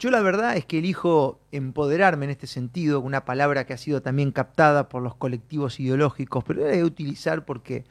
[0.00, 4.00] yo la verdad es que elijo empoderarme en este sentido, una palabra que ha sido
[4.00, 7.84] también captada por los colectivos ideológicos, pero la voy a utilizar porque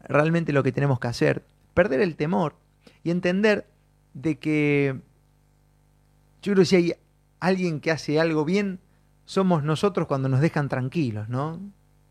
[0.00, 2.56] realmente lo que tenemos que hacer, perder el temor
[3.02, 3.66] y entender
[4.12, 5.00] de que
[6.42, 6.94] yo creo que si hay
[7.40, 8.78] alguien que hace algo bien,
[9.24, 11.58] somos nosotros cuando nos dejan tranquilos, ¿no?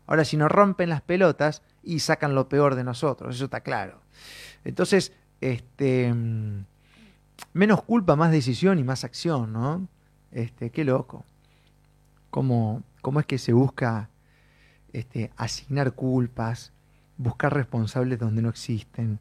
[0.08, 4.00] Ahora, si nos rompen las pelotas y sacan lo peor de nosotros, eso está claro.
[4.64, 6.12] Entonces, este,
[7.52, 9.88] menos culpa, más decisión y más acción, ¿no?
[10.32, 11.24] Este, qué loco.
[12.30, 14.10] ¿Cómo, cómo es que se busca
[14.92, 16.72] este, asignar culpas,
[17.16, 19.20] buscar responsables donde no existen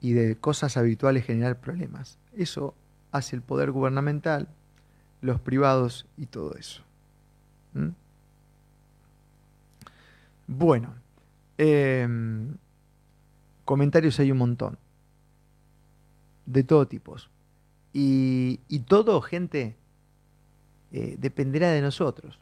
[0.00, 2.18] y de cosas habituales generar problemas?
[2.36, 2.74] Eso
[3.12, 4.48] hace el poder gubernamental,
[5.20, 6.82] los privados y todo eso.
[7.74, 7.88] ¿Mm?
[10.46, 10.94] Bueno,
[11.58, 12.56] em,
[13.64, 14.78] comentarios hay un montón,
[16.46, 17.16] de todo tipo.
[17.92, 19.76] Y, todo, gente,
[20.92, 22.38] eh, dependerá de nosotros.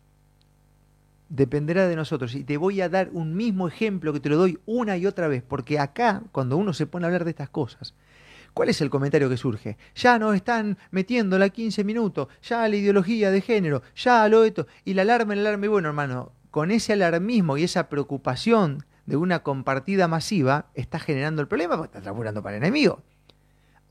[1.28, 2.34] Dependerá de nosotros.
[2.34, 5.28] Y te voy a dar un mismo ejemplo que te lo doy una y otra
[5.28, 7.94] vez, porque acá, cuando uno se pone a hablar de estas cosas,
[8.54, 9.76] ¿Cuál es el comentario que surge?
[9.96, 14.68] Ya nos están metiendo la 15 minutos, ya la ideología de género, ya lo esto,
[14.84, 15.66] y la alarma, el alarma.
[15.66, 21.42] Y bueno, hermano, con ese alarmismo y esa preocupación de una compartida masiva, está generando
[21.42, 23.02] el problema porque estás laburando para el enemigo.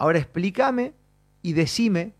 [0.04, 0.92] Ahora explícame
[1.42, 2.14] y decime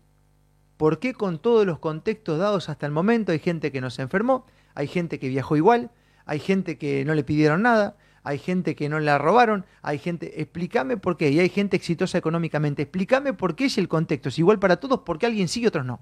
[0.78, 4.00] por qué con todos los contextos dados hasta el momento hay gente que no se
[4.00, 5.90] enfermó, hay gente que viajó igual,
[6.24, 10.40] hay gente que no le pidieron nada, hay gente que no la robaron, hay gente,
[10.40, 14.38] explícame por qué, y hay gente exitosa económicamente, explícame por qué es el contexto, es
[14.38, 16.00] igual para todos, porque alguien sí y otros no.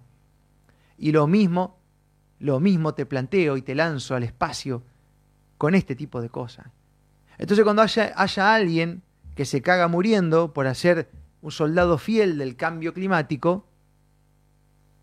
[0.97, 1.81] Y lo mismo
[2.39, 4.85] Lo mismo te planteo y te lanzo al espacio
[5.59, 6.67] con este tipo de cosas.
[7.39, 9.03] Entonces cuando haya, haya alguien
[9.35, 11.11] que se caga muriendo por hacer
[11.43, 13.67] un soldado fiel del cambio climático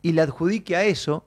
[0.02, 1.26] y le adjudique a eso,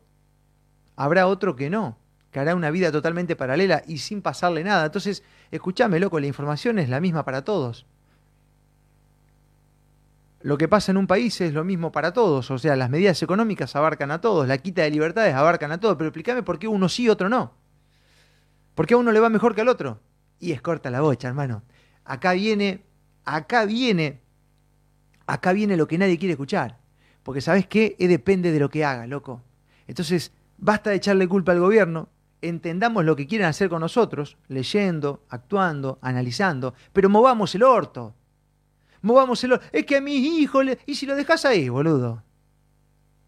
[0.96, 1.98] habrá otro que no,
[2.30, 4.86] que hará una vida totalmente paralela y sin pasarle nada.
[4.86, 7.86] Entonces, escúchame, loco, la información es la misma para todos.
[10.40, 13.22] Lo que pasa en un país es lo mismo para todos, o sea, las medidas
[13.22, 16.66] económicas abarcan a todos, la quita de libertades abarcan a todos, pero explícame por qué
[16.66, 17.52] uno sí y otro no.
[18.74, 20.00] ¿Por qué a uno le va mejor que al otro?
[20.40, 21.62] Y es corta la bocha, hermano.
[22.04, 22.82] Acá viene,
[23.24, 24.21] acá viene,
[25.26, 26.78] acá viene lo que nadie quiere escuchar.
[27.22, 27.96] Porque ¿sabes qué?
[27.98, 29.42] Es depende de lo que haga, loco.
[29.86, 32.08] Entonces, basta de echarle culpa al gobierno,
[32.40, 38.14] entendamos lo que quieren hacer con nosotros, leyendo, actuando, analizando, pero movamos el orto
[39.02, 39.60] movamos el...
[39.70, 40.64] Es que a mis hijos...
[40.86, 42.22] Y si lo dejas ahí, boludo.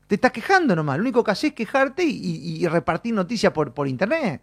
[0.07, 0.97] Te estás quejando nomás.
[0.97, 4.41] Lo único que haces es quejarte y, repartir noticias por, por internet.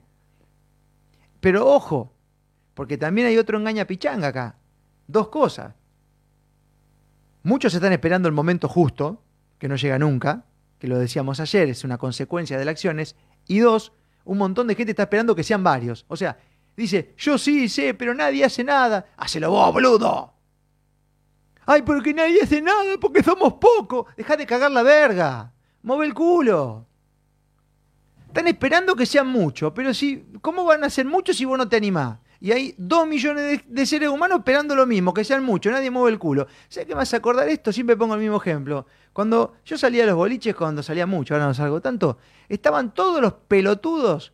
[1.40, 2.14] Pero ojo,
[2.74, 4.56] porque también hay otro engaña pichanga acá.
[5.08, 5.74] Dos cosas.
[7.44, 9.24] Muchos están esperando el momento justo,
[9.58, 10.46] que no llega nunca,
[10.80, 13.16] que lo decíamos ayer, es una consecuencia de las acciones.
[13.48, 13.94] Y dos,
[14.26, 16.06] un montón de gente está esperando que sean varios.
[16.08, 16.38] O sea,
[16.76, 19.08] dice, yo sí sé, pero nadie hace nada.
[19.18, 20.34] Hacelo vos, boludo.
[21.66, 24.08] Ay, porque nadie hace nada, porque somos pocos.
[24.16, 25.54] Deja de cagar la verga.
[25.84, 26.88] Move el culo.
[28.28, 31.68] Están esperando que sean muchos, pero si, ¿cómo van a ser muchos si vos no
[31.68, 32.18] te animás?
[32.42, 36.10] Y hay dos millones de, seres humanos esperando lo mismo, que sean muchos, nadie mueve
[36.10, 36.48] el culo.
[36.68, 37.72] ¿Sabes qué me a acordar esto?
[37.72, 38.88] Siempre pongo el mismo ejemplo.
[39.14, 42.18] Cuando yo salía a los boliches, cuando salía mucho, ahora no salgo tanto,
[42.50, 44.34] estaban todos los pelotudos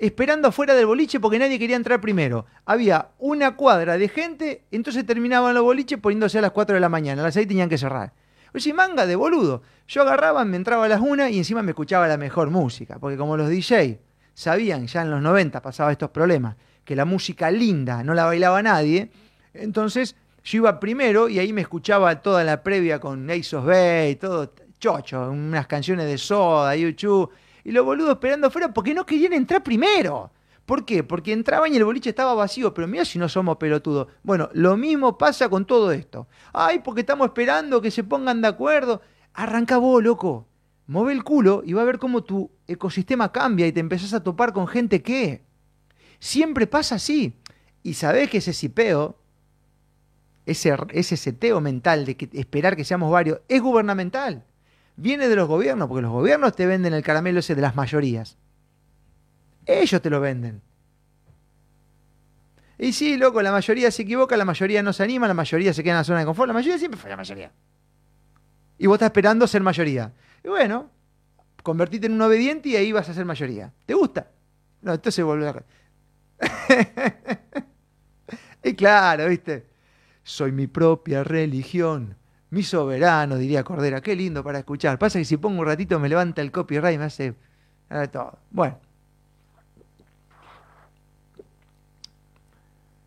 [0.00, 2.44] esperando afuera del boliche porque nadie quería entrar primero.
[2.66, 6.88] Había una cuadra de gente, entonces terminaban los boliches poniéndose a las 4 de la
[6.88, 7.22] mañana.
[7.22, 8.12] A las 6 tenían que cerrar.
[8.52, 9.62] Oye, manga de boludo.
[9.86, 12.98] Yo agarraba, me entraba a las 1 y encima me escuchaba la mejor música.
[12.98, 14.00] Porque como los DJ
[14.34, 18.62] sabían, ya en los 90 pasaba estos problemas, que la música linda no la bailaba
[18.62, 19.10] nadie,
[19.52, 24.18] entonces yo iba primero y ahí me escuchaba toda la previa con Ace of Base,
[24.20, 27.30] todo chocho, unas canciones de Soda, YouTube
[27.64, 30.30] y los boludos esperando afuera porque no querían entrar primero.
[30.66, 31.02] ¿Por qué?
[31.02, 34.08] Porque entraban y el boliche estaba vacío, pero mira si no somos pelotudos.
[34.22, 36.26] Bueno, lo mismo pasa con todo esto.
[36.52, 39.02] Ay, porque estamos esperando que se pongan de acuerdo.
[39.34, 40.46] Arranca vos, loco.
[40.86, 44.22] Move el culo y va a ver cómo tu ecosistema cambia y te empezás a
[44.22, 45.42] topar con gente que
[46.24, 47.34] siempre pasa así.
[47.82, 49.16] Y sabés que ese sipeo,
[50.46, 54.44] ese, ese seteo mental de que esperar que seamos varios, es gubernamental
[54.96, 58.36] viene de los gobiernos, porque los gobiernos te venden el caramelo ese de las mayorías.
[59.66, 60.60] Ellos te lo venden.
[62.78, 65.82] Y sí, loco, la mayoría se equivoca, la mayoría no se anima, la mayoría se
[65.82, 67.52] queda en la zona de confort, la mayoría siempre fue la mayoría.
[68.78, 70.12] Y vos estás esperando ser mayoría.
[70.42, 70.90] Y bueno,
[71.62, 73.72] convertite en un obediente y ahí vas a ser mayoría.
[73.86, 74.28] ¿Te gusta?
[74.82, 75.64] No, entonces vuelve a...
[78.62, 79.66] y claro, viste.
[80.22, 82.16] Soy mi propia religión.
[82.50, 84.00] Mi soberano, diría Cordera.
[84.00, 84.98] Qué lindo para escuchar.
[84.98, 87.34] Pasa que si pongo un ratito me levanta el copyright y me hace
[88.10, 88.38] todo.
[88.50, 88.78] Bueno.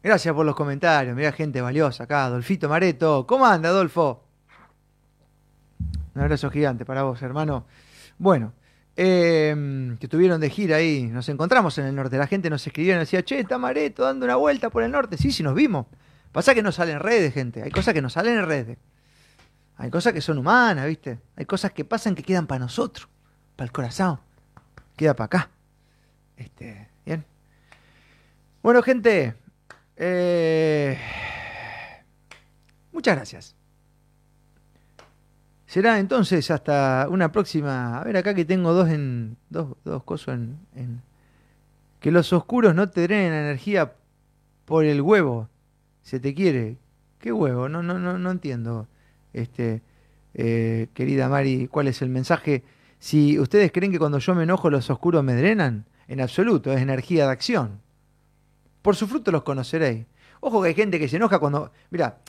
[0.03, 1.15] Gracias por los comentarios.
[1.15, 2.25] Mira gente valiosa acá.
[2.25, 3.25] Adolfito Mareto.
[3.25, 4.23] ¿Cómo anda, Adolfo?
[6.13, 7.65] Un abrazo gigante para vos, hermano.
[8.17, 8.53] Bueno,
[8.97, 11.03] em, que estuvieron de gira ahí.
[11.03, 12.17] Nos encontramos en el norte.
[12.17, 14.91] La gente nos escribió y nos decía, che, está Mareto dando una vuelta por el
[14.91, 15.17] norte.
[15.17, 15.85] Sí, sí, nos vimos.
[16.31, 17.63] Pasa que no salen redes, gente.
[17.63, 18.77] Hay cosas que no salen en redes.
[19.77, 21.19] Hay cosas que son humanas, ¿viste?
[21.35, 23.07] Hay cosas que pasan que quedan para nosotros,
[23.55, 24.19] para el corazón.
[24.95, 25.49] Queda para acá.
[26.35, 27.23] Este, bien.
[28.63, 29.35] Bueno, gente.
[29.95, 30.99] Eh,
[32.91, 33.56] muchas gracias.
[35.67, 37.99] Será entonces hasta una próxima.
[37.99, 39.37] A ver, acá que tengo dos en.
[39.49, 41.01] dos, dos cosas en, en.
[41.99, 43.93] Que los oscuros no te drenen energía
[44.65, 45.49] por el huevo.
[46.01, 46.77] Se te quiere.
[47.19, 47.69] ¿Qué huevo?
[47.69, 48.87] No, no, no, no entiendo
[49.33, 49.81] este,
[50.33, 52.63] eh, querida Mari, cuál es el mensaje.
[52.99, 56.81] Si ustedes creen que cuando yo me enojo los oscuros me drenan, en absoluto, es
[56.81, 57.81] energía de acción.
[58.81, 60.05] Por su fruto los conoceréis.
[60.39, 61.71] Ojo que hay gente que se enoja cuando...
[61.89, 62.19] Mira,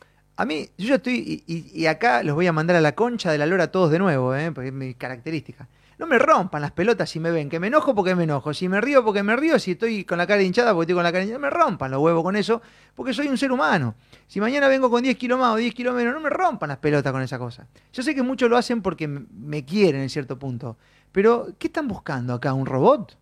[0.40, 3.38] a mí, yo ya estoy, y, acá los voy a mandar a la concha de
[3.38, 4.52] la lora todos de nuevo, ¿eh?
[4.52, 5.66] porque es mi característica.
[5.98, 8.68] No me rompan las pelotas si me ven, que me enojo porque me enojo, si
[8.68, 11.10] me río porque me río, si estoy con la cara hinchada porque estoy con la
[11.10, 12.62] cara hinchada, no me rompan los huevos con eso,
[12.94, 13.96] porque soy un ser humano.
[14.28, 16.78] Si mañana vengo con 10 kilos más o 10 kilos menos, no me rompan las
[16.78, 17.66] pelotas con esa cosa.
[17.92, 20.76] Yo sé que muchos lo hacen porque me quieren en cierto punto,
[21.10, 22.52] pero ¿qué están buscando acá?
[22.52, 23.18] ¿Un robot?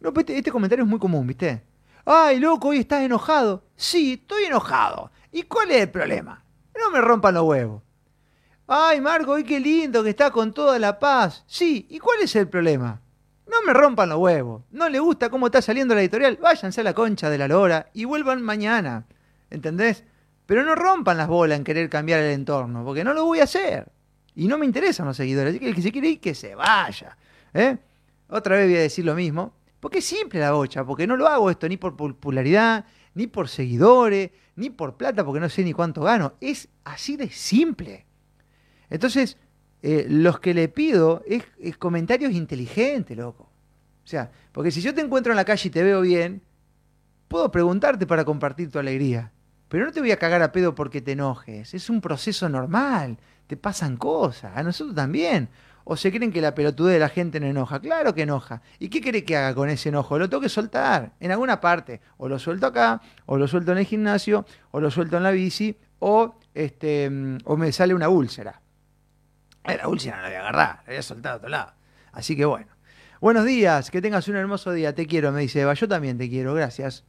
[0.00, 1.62] No, pues este, este comentario es muy común, ¿viste?
[2.04, 3.64] Ay, loco, hoy estás enojado.
[3.74, 5.10] Sí, estoy enojado.
[5.36, 6.42] ¿Y cuál es el problema?
[6.74, 7.82] No me rompan los huevos.
[8.66, 11.44] Ay, Marco, qué lindo que está con toda la paz.
[11.46, 13.02] Sí, ¿y cuál es el problema?
[13.46, 14.62] No me rompan los huevos.
[14.70, 16.38] No le gusta cómo está saliendo la editorial.
[16.40, 19.04] Váyanse a la concha de la lora y vuelvan mañana.
[19.50, 20.04] ¿Entendés?
[20.46, 23.44] Pero no rompan las bolas en querer cambiar el entorno, porque no lo voy a
[23.44, 23.92] hacer.
[24.34, 25.50] Y no me interesan los seguidores.
[25.50, 27.14] Así que el que se quiere ir, que se vaya.
[27.52, 27.76] ¿eh?
[28.30, 29.52] Otra vez voy a decir lo mismo.
[29.80, 32.86] Porque es simple la bocha, porque no lo hago esto ni por popularidad,
[33.16, 36.34] ni por seguidores, ni por plata, porque no sé ni cuánto gano.
[36.42, 38.04] Es así de simple.
[38.90, 39.38] Entonces,
[39.80, 43.44] eh, los que le pido es, es comentarios inteligentes, loco.
[44.04, 46.42] O sea, porque si yo te encuentro en la calle y te veo bien,
[47.26, 49.32] puedo preguntarte para compartir tu alegría.
[49.68, 51.72] Pero no te voy a cagar a pedo porque te enojes.
[51.72, 53.18] Es un proceso normal.
[53.46, 54.54] Te pasan cosas.
[54.54, 55.48] A nosotros también.
[55.88, 57.78] O se creen que la pelotudez de la gente no enoja.
[57.78, 58.60] Claro que enoja.
[58.80, 60.18] ¿Y qué quiere que haga con ese enojo?
[60.18, 62.00] Lo tengo que soltar en alguna parte.
[62.16, 65.30] O lo suelto acá, o lo suelto en el gimnasio, o lo suelto en la
[65.30, 67.08] bici, o, este,
[67.44, 68.60] o me sale una úlcera.
[69.62, 71.72] Eh, la úlcera no la voy a agarrar, la voy a soltar a otro lado.
[72.10, 72.72] Así que bueno.
[73.20, 74.92] Buenos días, que tengas un hermoso día.
[74.92, 75.74] Te quiero, me dice Eva.
[75.74, 77.04] Yo también te quiero, gracias.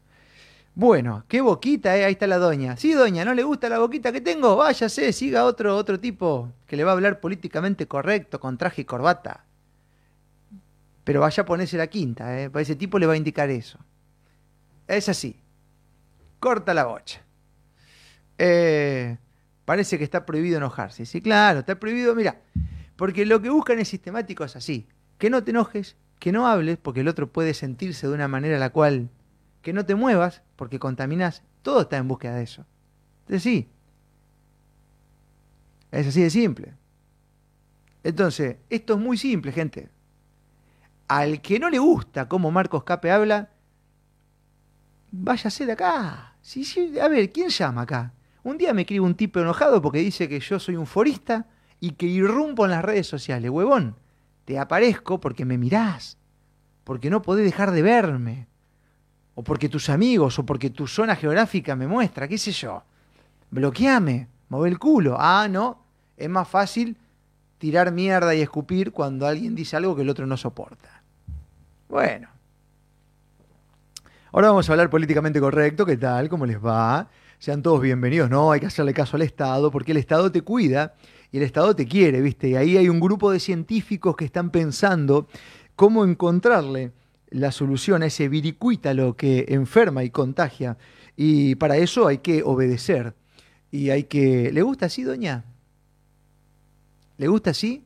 [0.78, 2.06] Bueno, qué boquita, eh.
[2.06, 2.78] Ahí está la doña.
[2.78, 4.58] Sí, doña, ¿no le gusta la boquita que tengo?
[4.58, 8.86] Váyase, siga otro, otro tipo que le va a hablar políticamente correcto, con traje y
[8.86, 9.44] corbata.
[11.04, 12.52] Pero vaya a ponerse la quinta, ¿eh?
[12.52, 13.80] Para ese tipo le va a indicar eso.
[14.86, 15.42] Es así.
[16.40, 17.24] Corta la bocha.
[18.38, 19.18] Eh,
[19.66, 21.08] parece que está prohibido enojarse.
[21.08, 22.14] Sí, claro, está prohibido.
[22.14, 22.40] Mira,
[22.98, 24.88] porque lo que buscan es sistemático es así.
[25.18, 28.60] Que no te enojes, que no hables, porque el otro puede sentirse de una manera
[28.60, 29.10] la cual
[29.68, 31.44] que no te muevas porque contaminas.
[31.62, 32.66] Todo está en búsqueda de eso.
[33.24, 33.70] Entonces sí.
[35.92, 36.74] Es así de simple.
[38.02, 39.90] Entonces, esto es muy simple, gente.
[41.10, 43.50] Al que no le gusta cómo Marcos Cape habla,
[45.12, 46.38] váyase de acá.
[46.42, 48.14] Sí, sí, a ver, ¿quién llama acá?
[48.44, 51.46] Un día me escribe un tipo enojado porque dice que yo soy un forista
[51.82, 53.52] y que irrumpo en las redes sociales.
[53.52, 53.98] Huevón,
[54.46, 56.18] te aparezco porque me mirás,
[56.86, 58.48] porque no podés dejar de verme
[59.40, 62.82] o porque tus amigos, o porque tu zona geográfica me muestra, qué sé yo.
[63.52, 65.16] Bloqueame, mueve el culo.
[65.20, 65.84] Ah, no,
[66.18, 66.98] es más fácil
[67.60, 71.04] tirar mierda y escupir cuando alguien dice algo que el otro no soporta.
[71.88, 72.30] Bueno.
[74.32, 76.30] Ahora vamos a hablar políticamente correcto, ¿qué tal?
[76.30, 77.08] ¿Cómo les va?
[77.38, 80.96] Sean todos bienvenidos, no, hay que hacerle caso al Estado, porque el Estado te cuida
[81.32, 82.50] y el Estado te quiere, ¿viste?
[82.50, 85.28] Y ahí hay un grupo de científicos que están pensando
[85.76, 86.92] cómo encontrarle
[87.30, 90.78] la solución a ese viricuítalo que enferma y contagia.
[91.16, 93.16] Y para eso hay que obedecer.
[93.72, 94.52] Y hay que...
[94.52, 95.46] ¿Le gusta así, doña?
[97.18, 97.86] ¿Le gusta así?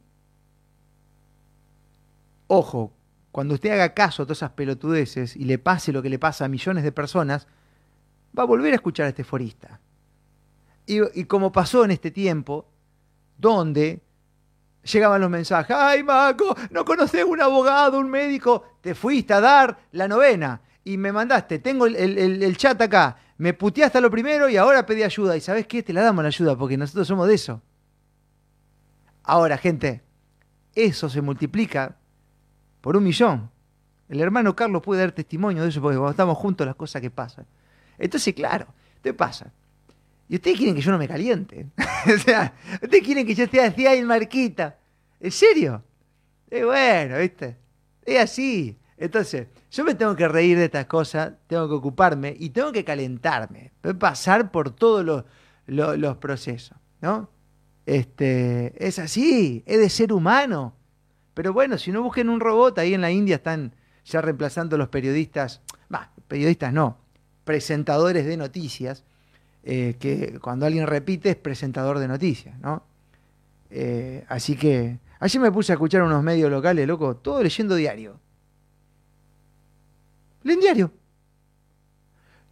[2.47, 2.93] Ojo,
[3.31, 6.45] cuando usted haga caso a todas esas pelotudeces y le pase lo que le pasa
[6.45, 7.47] a millones de personas,
[8.37, 9.79] va a volver a escuchar a este forista.
[10.85, 12.67] Y, y como pasó en este tiempo,
[13.37, 14.01] donde
[14.84, 19.77] llegaban los mensajes, ay Maco, no conoces un abogado, un médico, te fuiste a dar
[19.91, 24.57] la novena y me mandaste, tengo el, chat acá, me puteaste a lo primero y
[24.57, 25.38] ahora pedí ayuda.
[25.38, 25.84] ¿Y sabes qué?
[25.84, 27.61] Te la damos la ayuda porque nosotros somos de eso.
[29.23, 30.01] Ahora, gente,
[30.73, 31.97] eso se multiplica
[32.82, 33.49] por un millón.
[34.09, 37.11] El hermano Carlos puede dar testimonio de eso porque cuando estamos juntos las cosas que
[37.11, 37.45] pasan.
[37.97, 38.67] Entonces, claro,
[39.01, 39.51] te pasa.
[40.32, 41.67] Y ustedes quieren que yo no me caliente.
[42.05, 44.77] o sea, ustedes quieren que yo esté así ahí marquita.
[45.19, 45.84] ¿En serio?
[46.49, 47.57] Es bueno, ¿viste?
[48.05, 48.79] Es así.
[48.95, 52.86] Entonces, yo me tengo que reír de estas cosas, tengo que ocuparme y tengo que
[52.86, 53.73] calentarme.
[53.99, 55.25] Pasar por todos los,
[55.67, 57.29] los, procesos, ¿no?
[57.86, 60.77] Este, es así, es de ser humano.
[61.34, 63.75] Pero bueno, si no busquen un robot, ahí en la India están
[64.05, 66.99] ya reemplazando los periodistas, bah, periodistas no,
[67.43, 69.03] presentadores de noticias,
[69.64, 72.84] eh, que cuando alguien repite es presentador de noticias, ¿no?
[73.70, 78.20] Eh, así que ayer me puse a escuchar unos medios locales, loco, todo leyendo diario.
[80.43, 80.91] Leen diario.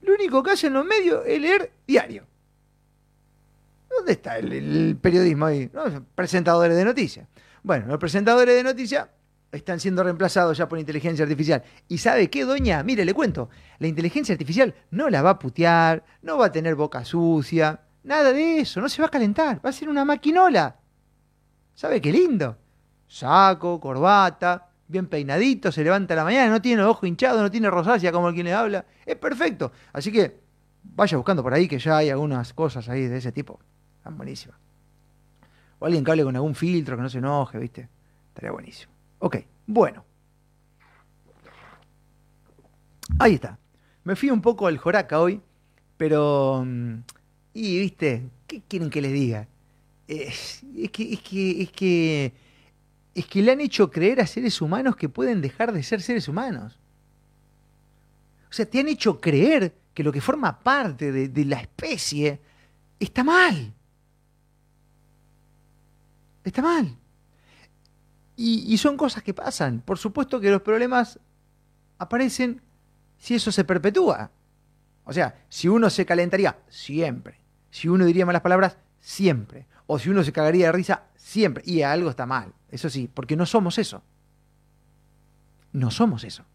[0.01, 2.25] Lo único que hacen los medios es leer diario.
[3.89, 5.69] ¿Dónde está el, periodismo ahí?
[6.15, 7.27] presentadores de noticias.
[7.63, 9.07] Bueno, los presentadores de noticias
[9.51, 11.63] están siendo reemplazados ya por inteligencia artificial.
[11.87, 12.83] ¿Y sabe qué, doña?
[12.83, 16.75] Mire, le cuento, la inteligencia artificial no la va a putear, no va a tener
[16.75, 20.75] boca sucia, nada de eso, no se va a calentar, va a ser una maquinola.
[21.73, 22.57] ¿Sabe qué lindo?
[23.07, 27.49] Saco, corbata, bien peinadito, se levanta a la mañana, no tiene los ojos hinchados, no
[27.49, 29.71] tiene rosácea como el quien le habla, es perfecto.
[29.93, 30.39] Así que
[30.83, 33.59] vaya buscando por ahí que ya hay algunas cosas ahí de ese tipo,
[33.97, 34.57] están buenísimas.
[35.79, 37.87] O alguien que hable con algún filtro, que no se enoje, ¿viste?
[38.27, 38.98] Estaría buenísimo.
[39.19, 40.05] Ok, bueno.
[43.19, 43.59] Ahí está.
[44.03, 45.41] Me fui un poco al Joraca hoy,
[45.97, 46.63] pero...
[46.65, 47.03] Mm,
[47.53, 49.47] y, viste, ¿qué quieren que les diga?
[50.07, 52.33] Es, que, es, que, es que
[53.13, 56.27] es que le han hecho creer a seres humanos que pueden dejar de ser seres
[56.27, 56.79] humanos.
[58.49, 62.39] O sea, te han hecho creer que lo que forma parte de la especie
[62.99, 63.73] está mal.
[66.43, 66.97] Está mal.
[68.41, 69.81] Y, son cosas que pasan.
[69.81, 71.19] Por supuesto que los problemas
[71.97, 72.61] aparecen
[73.17, 74.31] si eso se perpetúa.
[75.03, 77.41] O sea, si uno se calentaría, siempre.
[77.69, 79.67] Si uno diría malas palabras, siempre.
[79.87, 81.65] O si uno se cagaría de risa, siempre.
[81.65, 82.53] Y algo está mal.
[82.71, 84.03] Eso sí, porque no somos eso.
[85.73, 86.45] No somos eso.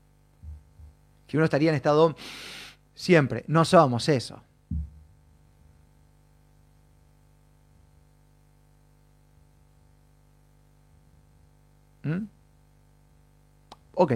[1.28, 2.16] Si uno estaría en estado
[2.95, 4.43] siempre, no somos eso.
[12.05, 12.27] ¿Mm?
[13.95, 14.13] Ok.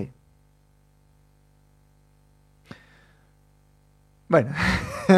[4.28, 4.52] Bueno,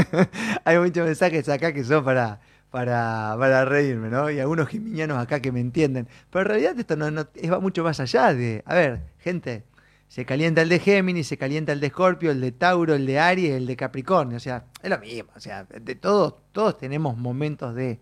[0.64, 2.40] hay muchos mensajes acá que son para,
[2.70, 4.30] para, para reírme, ¿no?
[4.30, 6.06] Y algunos gimiñanos acá que me entienden.
[6.30, 7.10] Pero en realidad esto no,
[7.50, 9.64] va mucho más allá de, a ver, gente,
[10.06, 13.18] se calienta el de Géminis, se calienta el de Escorpio, el de Tauro, el de
[13.18, 14.36] Aries, el de Capricornio.
[14.36, 15.30] O sea, es lo mismo.
[15.34, 18.00] O sea, de todos, todos tenemos momentos de.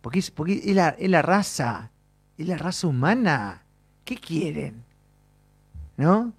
[0.00, 1.90] Porque, es, porque es, la, es la raza,
[2.40, 3.62] es la raza humana.
[4.04, 4.82] ¿Qué quieren?
[5.96, 6.32] ¿No?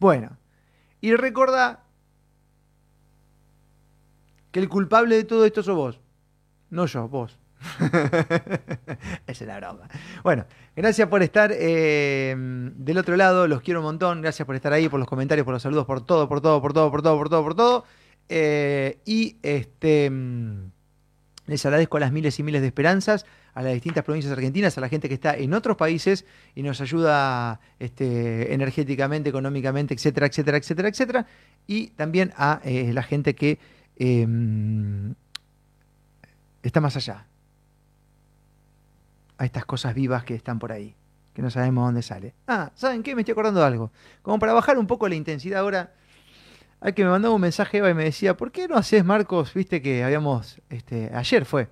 [0.00, 0.38] Bueno.
[1.00, 1.84] Y recuerda
[4.50, 6.00] que el culpable de todo esto sos vos.
[6.70, 7.38] No yo, vos.
[7.80, 8.64] Esa
[9.26, 9.88] es la broma.
[10.22, 14.72] Bueno, gracias por estar eh, del otro lado, los quiero un montón, gracias por estar
[14.72, 17.18] ahí, por los comentarios, por los saludos, por todo, por todo, por todo, por todo,
[17.18, 17.84] por todo, por todo.
[18.28, 20.10] Eh, y este
[21.46, 24.88] les agradezco las miles y miles de esperanzas a las distintas provincias argentinas, a la
[24.88, 26.24] gente que está en otros países
[26.54, 31.26] y nos ayuda este, energéticamente, económicamente, etcétera, etcétera, etcétera, etcétera.
[31.66, 33.58] Y también a eh, la gente que
[33.96, 34.26] eh,
[36.62, 37.26] está más allá.
[39.38, 40.94] A estas cosas vivas que están por ahí,
[41.34, 42.34] que no sabemos dónde sale.
[42.46, 43.14] Ah, ¿saben qué?
[43.14, 43.90] Me estoy acordando de algo.
[44.22, 45.92] Como para bajar un poco la intensidad ahora,
[46.80, 49.52] hay que me mandó un mensaje Eva y me decía, ¿por qué no haces, Marcos?
[49.54, 51.68] Viste que habíamos, este, ayer fue,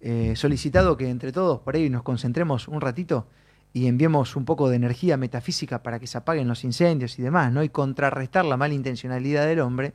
[0.00, 3.26] eh, solicitado que entre todos por ahí nos concentremos un ratito
[3.72, 7.52] y enviemos un poco de energía metafísica para que se apaguen los incendios y demás,
[7.52, 7.62] ¿no?
[7.62, 9.94] Y contrarrestar la malintencionalidad del hombre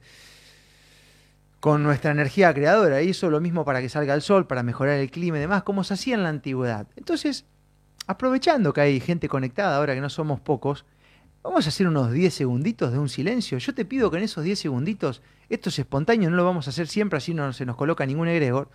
[1.59, 3.01] con nuestra energía creadora.
[3.01, 5.83] Hizo lo mismo para que salga el sol, para mejorar el clima y demás, como
[5.83, 6.87] se hacía en la antigüedad.
[6.95, 7.45] Entonces,
[8.05, 10.85] aprovechando que hay gente conectada ahora que no somos pocos,
[11.41, 13.57] vamos a hacer unos 10 segunditos de un silencio.
[13.57, 16.71] Yo te pido que en esos 10 segunditos, esto es espontáneo, no lo vamos a
[16.71, 18.69] hacer siempre, así no se nos coloca ningún egregor.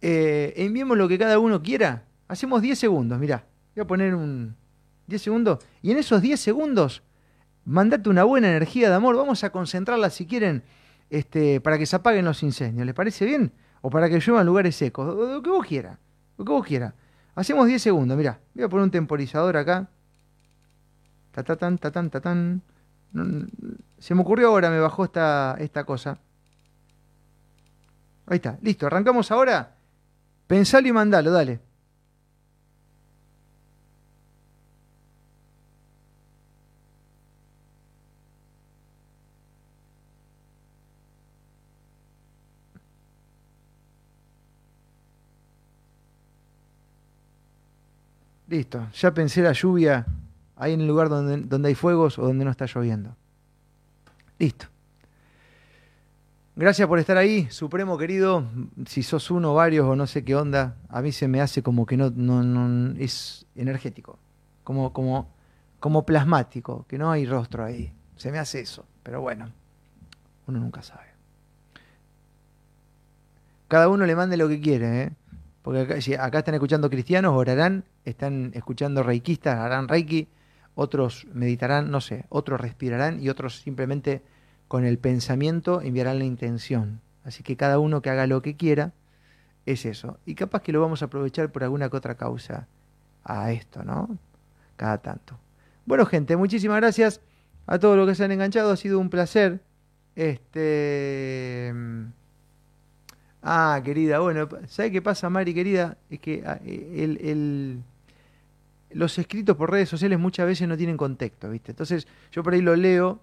[0.00, 2.04] Eh, enviemos lo que cada uno quiera.
[2.28, 3.44] Hacemos 10 segundos, mirá.
[3.74, 4.56] Voy a poner un
[5.06, 5.58] 10 segundos.
[5.82, 7.02] Y en esos 10 segundos,
[7.64, 9.16] mandate una buena energía de amor.
[9.16, 10.62] Vamos a concentrarla, si quieren,
[11.10, 12.86] este, para que se apaguen los incendios.
[12.86, 13.52] ¿Les parece bien?
[13.82, 15.14] O para que lluevan lugares secos.
[15.14, 15.98] Lo que vos quieras.
[16.38, 16.94] Lo que vos quieras.
[17.34, 18.40] Hacemos 10 segundos, mirá.
[18.54, 19.88] Voy a poner un temporizador acá.
[23.98, 26.18] Se me ocurrió ahora, me bajó esta, esta cosa.
[28.26, 28.86] Ahí está, listo.
[28.86, 29.76] Arrancamos ahora.
[30.50, 31.60] Pensalo y mandalo, dale.
[48.48, 50.04] Listo, ya pensé la lluvia
[50.56, 53.14] ahí en el lugar donde, donde hay fuegos o donde no está lloviendo.
[54.36, 54.66] Listo.
[56.60, 58.44] Gracias por estar ahí, Supremo querido.
[58.84, 61.86] Si sos uno, varios o no sé qué onda, a mí se me hace como
[61.86, 64.18] que no, es energético,
[64.62, 65.32] como, como,
[65.78, 67.94] como plasmático, que no hay rostro ahí.
[68.16, 69.50] Se me hace eso, pero bueno,
[70.48, 71.06] uno nunca sabe.
[73.66, 75.12] Cada uno le mande lo que quiere, ¿eh?
[75.62, 80.28] Porque acá, si acá están escuchando cristianos, orarán, están escuchando reikistas, harán reiki,
[80.74, 84.20] otros meditarán, no sé, otros respirarán y otros simplemente
[84.70, 87.00] con el pensamiento enviarán la intención.
[87.24, 88.92] Así que cada uno que haga lo que quiera
[89.66, 90.18] es eso.
[90.26, 92.68] Y capaz que lo vamos a aprovechar por alguna que otra causa
[93.24, 94.16] a esto, ¿no?
[94.76, 95.36] Cada tanto.
[95.86, 97.20] Bueno, gente, muchísimas gracias
[97.66, 98.70] a todos los que se han enganchado.
[98.70, 99.60] Ha sido un placer.
[100.14, 101.74] Este.
[103.42, 105.98] Ah, querida, bueno, ¿sabe qué pasa, Mari, querida?
[106.10, 107.82] Es que ah, el, el,
[108.92, 111.72] los escritos por redes sociales muchas veces no tienen contexto, ¿viste?
[111.72, 113.18] Entonces, yo por ahí lo leo,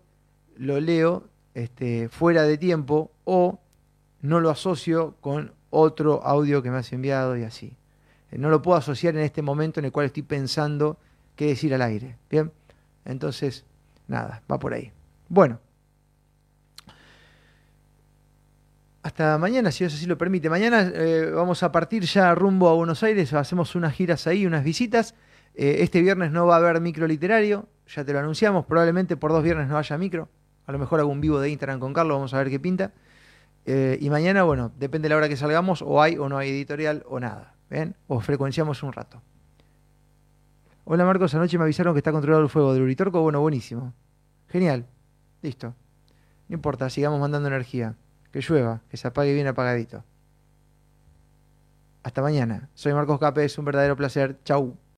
[0.58, 3.60] lo leo este, fuera de tiempo o
[4.22, 7.76] no lo asocio con otro audio que me has enviado y así.
[8.30, 11.00] Eh, no lo puedo asociar en este momento en el cual estoy pensando
[11.36, 12.16] qué decir al aire.
[12.30, 12.52] Bien,
[13.06, 13.66] entonces,
[14.08, 14.92] nada, va por ahí.
[15.30, 15.60] Bueno,
[19.02, 20.52] hasta mañana, si Dios así lo permite.
[20.52, 24.64] Mañana eh, vamos a partir ya rumbo a Buenos Aires, hacemos unas giras ahí, unas
[24.64, 25.16] visitas.
[25.56, 29.32] Eh, este viernes no va a haber micro literario, ya te lo anunciamos, probablemente por
[29.32, 30.30] dos viernes no haya micro.
[30.68, 32.92] A lo mejor algún vivo de Instagram con Carlos, vamos a ver qué pinta.
[33.66, 36.50] Eh, y mañana, bueno, depende de la hora que salgamos, o hay o no hay
[36.50, 37.56] editorial o nada.
[37.70, 37.96] ¿Ven?
[38.08, 39.22] O frecuenciamos un rato.
[40.86, 43.22] Hola Marcos, anoche me avisaron que está controlado el fuego del Uritorco.
[43.22, 43.94] Bueno, buenísimo.
[44.48, 44.86] Genial.
[45.42, 45.74] Listo.
[46.48, 47.96] No importa, sigamos mandando energía.
[48.32, 50.06] Que llueva, que se apague bien apagadito.
[52.04, 52.70] Hasta mañana.
[52.74, 54.38] Soy Marcos Capes, un verdadero placer.
[54.46, 54.78] Chau.